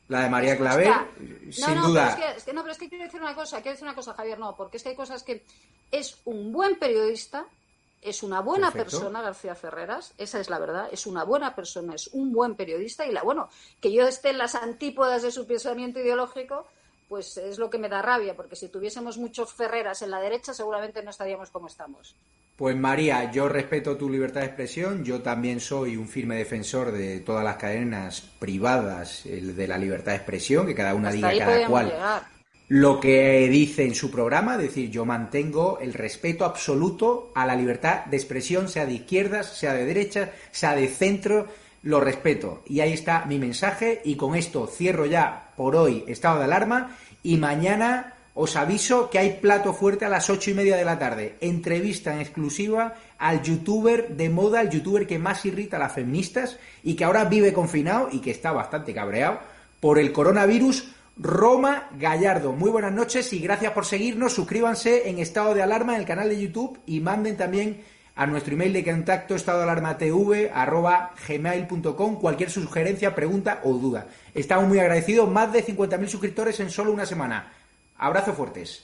[0.09, 2.15] La de María Escucha, Claver, no, sin no, duda.
[2.17, 3.87] Pero es que, es que no, pero es que quiero decir una cosa, quiero decir
[3.87, 5.45] una cosa, Javier, no, porque es que hay cosas que
[5.91, 7.47] es un buen periodista,
[8.03, 8.99] es una buena Perfecto.
[8.99, 13.05] persona García Ferreras, esa es la verdad, es una buena persona, es un buen periodista
[13.05, 13.49] y la bueno,
[13.81, 16.67] que yo esté en las antípodas de su pensamiento ideológico,
[17.09, 20.53] pues es lo que me da rabia, porque si tuviésemos muchos Ferreras en la derecha
[20.53, 22.17] seguramente no estaríamos como estamos.
[22.57, 27.21] Pues María, yo respeto tu libertad de expresión, yo también soy un firme defensor de
[27.21, 31.69] todas las cadenas privadas de la libertad de expresión, que cada una Hasta diga cada
[31.69, 32.23] cual llegar.
[32.69, 37.55] lo que dice en su programa, es decir, yo mantengo el respeto absoluto a la
[37.55, 41.49] libertad de expresión, sea de izquierdas, sea de derechas, sea de centro,
[41.87, 42.63] lo respeto.
[42.67, 46.97] Y ahí está mi mensaje y con esto cierro ya por hoy estado de alarma
[47.23, 50.99] y mañana os aviso que hay plato fuerte a las ocho y media de la
[50.99, 51.37] tarde.
[51.41, 56.59] Entrevista en exclusiva al youtuber de moda, el youtuber que más irrita a las feministas
[56.83, 59.39] y que ahora vive confinado y que está bastante cabreado
[59.79, 60.93] por el coronavirus.
[61.19, 62.53] Roma Gallardo.
[62.53, 64.35] Muy buenas noches y gracias por seguirnos.
[64.35, 67.81] Suscríbanse en estado de alarma en el canal de YouTube y manden también
[68.17, 73.75] a nuestro email de contacto estado de alarma tv arroba gmail.com cualquier sugerencia, pregunta o
[73.75, 74.07] duda.
[74.35, 75.31] Estamos muy agradecidos.
[75.31, 77.53] Más de 50.000 suscriptores en solo una semana.
[77.99, 78.83] Abrazos fuertes.